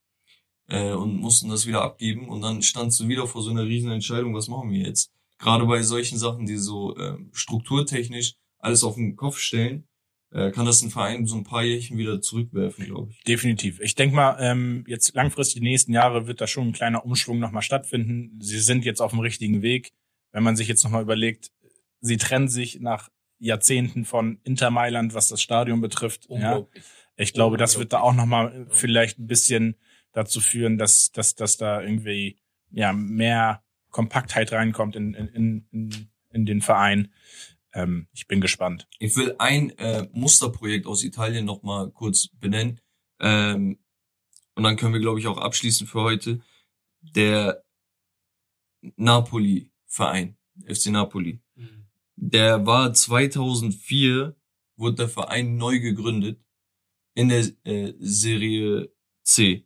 [0.69, 3.91] äh, und mussten das wieder abgeben und dann standst du wieder vor so einer riesen
[3.91, 5.11] Entscheidung, was machen wir jetzt?
[5.37, 9.85] Gerade bei solchen Sachen, die so ähm, strukturtechnisch alles auf den Kopf stellen,
[10.31, 13.23] äh, kann das ein Verein so ein paar Jährchen wieder zurückwerfen, glaube ich.
[13.23, 13.79] definitiv.
[13.79, 17.39] Ich denke mal, ähm, jetzt langfristig die nächsten Jahre wird da schon ein kleiner Umschwung
[17.39, 18.39] nochmal stattfinden.
[18.39, 19.91] Sie sind jetzt auf dem richtigen Weg.
[20.31, 21.49] Wenn man sich jetzt nochmal überlegt,
[22.01, 26.27] sie trennen sich nach Jahrzehnten von Inter Mailand, was das Stadion betrifft.
[26.29, 26.65] Ja.
[27.15, 29.75] Ich glaube, das wird da auch nochmal vielleicht ein bisschen
[30.11, 32.37] dazu führen, dass, dass, dass da irgendwie
[32.71, 37.13] ja mehr Kompaktheit reinkommt in, in, in, in den Verein.
[37.73, 38.87] Ähm, ich bin gespannt.
[38.99, 42.79] Ich will ein äh, Musterprojekt aus Italien noch mal kurz benennen.
[43.19, 43.79] Ähm,
[44.55, 46.41] und dann können wir, glaube ich, auch abschließen für heute.
[47.01, 47.63] der
[48.95, 51.39] Napoli-Verein, FC Napoli.
[52.21, 54.35] Der war 2004,
[54.75, 56.43] wurde der Verein neu gegründet
[57.15, 58.91] in der äh, Serie
[59.23, 59.65] C.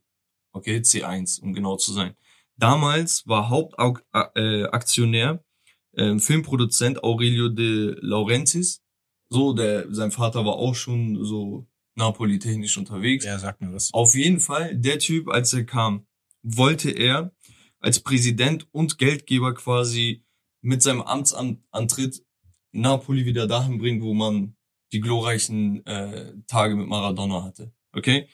[0.52, 2.16] Okay, C1, um genau zu sein.
[2.58, 5.44] Damals war Hauptaktionär
[5.94, 8.84] äh, Filmproduzent Aurelio de Laurentiis.
[9.30, 13.26] So, der, sein Vater war auch schon so Napoli-technisch unterwegs.
[13.26, 13.92] Ja, sag mir was.
[13.94, 16.06] Auf jeden Fall, der Typ, als er kam,
[16.44, 17.34] wollte er
[17.80, 20.24] als Präsident und Geldgeber quasi
[20.62, 22.23] mit seinem Amtsantritt
[22.74, 24.56] Napoli wieder dahin bringen, wo man
[24.92, 27.72] die glorreichen äh, Tage mit Maradona hatte.
[27.94, 28.28] Okay?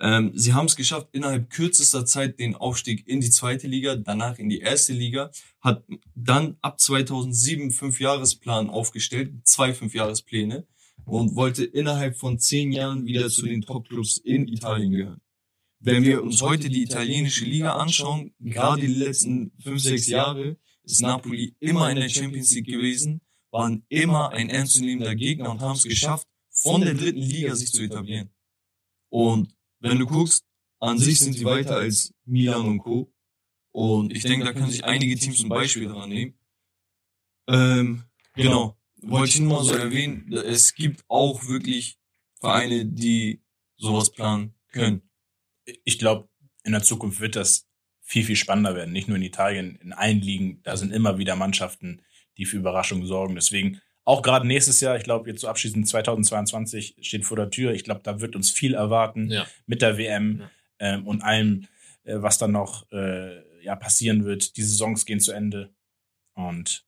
[0.00, 4.38] Ähm, sie haben es geschafft, innerhalb kürzester Zeit den Aufstieg in die zweite Liga, danach
[4.38, 5.30] in die erste Liga,
[5.60, 5.84] hat
[6.14, 10.66] dann ab 2007 fünf Jahresplan aufgestellt, zwei fünf Jahrespläne
[11.04, 15.20] und wollte innerhalb von zehn Jahren wieder zu den Topclubs in Italien gehören.
[15.78, 21.02] Wenn wir uns heute die italienische Liga anschauen, gerade die letzten fünf, sechs Jahre, ist
[21.02, 23.20] Napoli immer in der Champions League gewesen,
[23.54, 27.84] waren immer ein ernstzunehmender Gegner und haben es geschafft, von der dritten Liga sich zu
[27.84, 28.34] etablieren.
[29.10, 30.44] Und wenn du guckst,
[30.80, 33.14] an sich sind sie weiter als Milan und Co.
[33.70, 36.34] Und ich denke, da können sich einige Teams ein Beispiel daran nehmen.
[37.46, 38.02] Ähm,
[38.34, 38.76] genau.
[39.02, 41.96] Wollte ich nur mal so erwähnen, es gibt auch wirklich
[42.40, 43.40] Vereine, die
[43.76, 45.08] sowas planen können.
[45.84, 46.28] Ich glaube,
[46.64, 47.68] in der Zukunft wird das
[48.00, 48.92] viel, viel spannender werden.
[48.92, 50.60] Nicht nur in Italien, in allen Ligen.
[50.64, 52.02] Da sind immer wieder Mannschaften,
[52.38, 53.34] die für Überraschungen sorgen.
[53.34, 57.72] Deswegen auch gerade nächstes Jahr, ich glaube, jetzt so abschließend 2022 steht vor der Tür.
[57.72, 59.46] Ich glaube, da wird uns viel erwarten Ja.
[59.66, 60.50] mit der WM Ja.
[60.94, 61.66] ähm, und allem,
[62.04, 64.56] äh, was dann noch äh, ja, passieren wird.
[64.58, 65.70] Die Saisons gehen zu Ende.
[66.34, 66.84] Und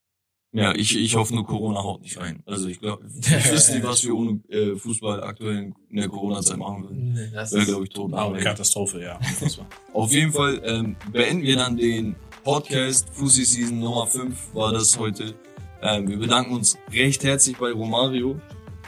[0.53, 2.43] Ja, ich, ich hoffe nur, Corona haut nicht ein.
[2.47, 6.57] Also ich glaube, ich wüsste nicht, was wir ohne äh, Fußball aktuell in der Corona-Zeit
[6.59, 7.13] machen würden.
[7.15, 8.13] Nee, das Wäre, ist glaube ich, tot.
[8.13, 9.19] eine Katastrophe, ja.
[9.95, 12.15] Auf jeden Fall ähm, beenden wir dann den
[12.47, 13.09] Podcast.
[13.13, 15.35] Fussi Season Nummer 5 war das heute.
[15.83, 18.41] Ähm, wir bedanken uns recht herzlich bei Romario.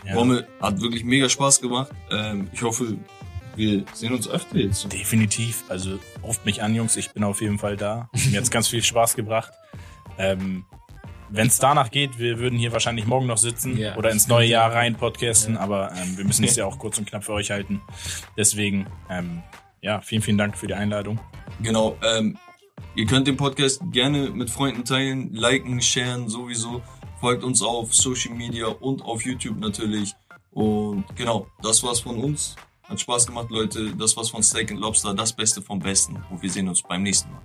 [0.07, 0.15] ja.
[0.15, 1.91] Rommel hat wirklich mega Spaß gemacht.
[2.13, 2.97] Ähm, ich hoffe,
[3.57, 4.93] wir sehen uns öfter jetzt.
[4.93, 5.65] Definitiv.
[5.69, 6.97] Also ruft mich an, Jungs.
[6.97, 8.09] Ich bin auf jeden Fall da.
[8.31, 9.53] Mir hat's ganz viel Spaß gebracht.
[10.19, 10.65] Ähm,
[11.29, 13.97] Wenn es danach geht, wir würden hier wahrscheinlich morgen noch sitzen Ja.
[13.97, 17.09] oder ins neue Jahr rein podcasten, aber ähm, wir müssen es ja auch kurz und
[17.11, 17.83] knapp für euch halten.
[18.37, 19.43] Deswegen, ähm,
[19.83, 21.19] ja, vielen, vielen Dank für die Einladung.
[21.61, 21.97] Genau.
[22.05, 22.39] Ähm,
[22.99, 26.83] ihr könnt den Podcast gerne mit Freunden teilen, liken, sharen, sowieso.
[27.21, 30.15] Folgt uns auf Social Media und auf YouTube natürlich.
[30.51, 32.57] Und genau, das war's von uns.
[32.83, 33.95] Hat Spaß gemacht, Leute.
[33.95, 36.25] Das war's von Steak and Lobster, das Beste vom Besten.
[36.29, 37.43] Und wir sehen uns beim nächsten Mal.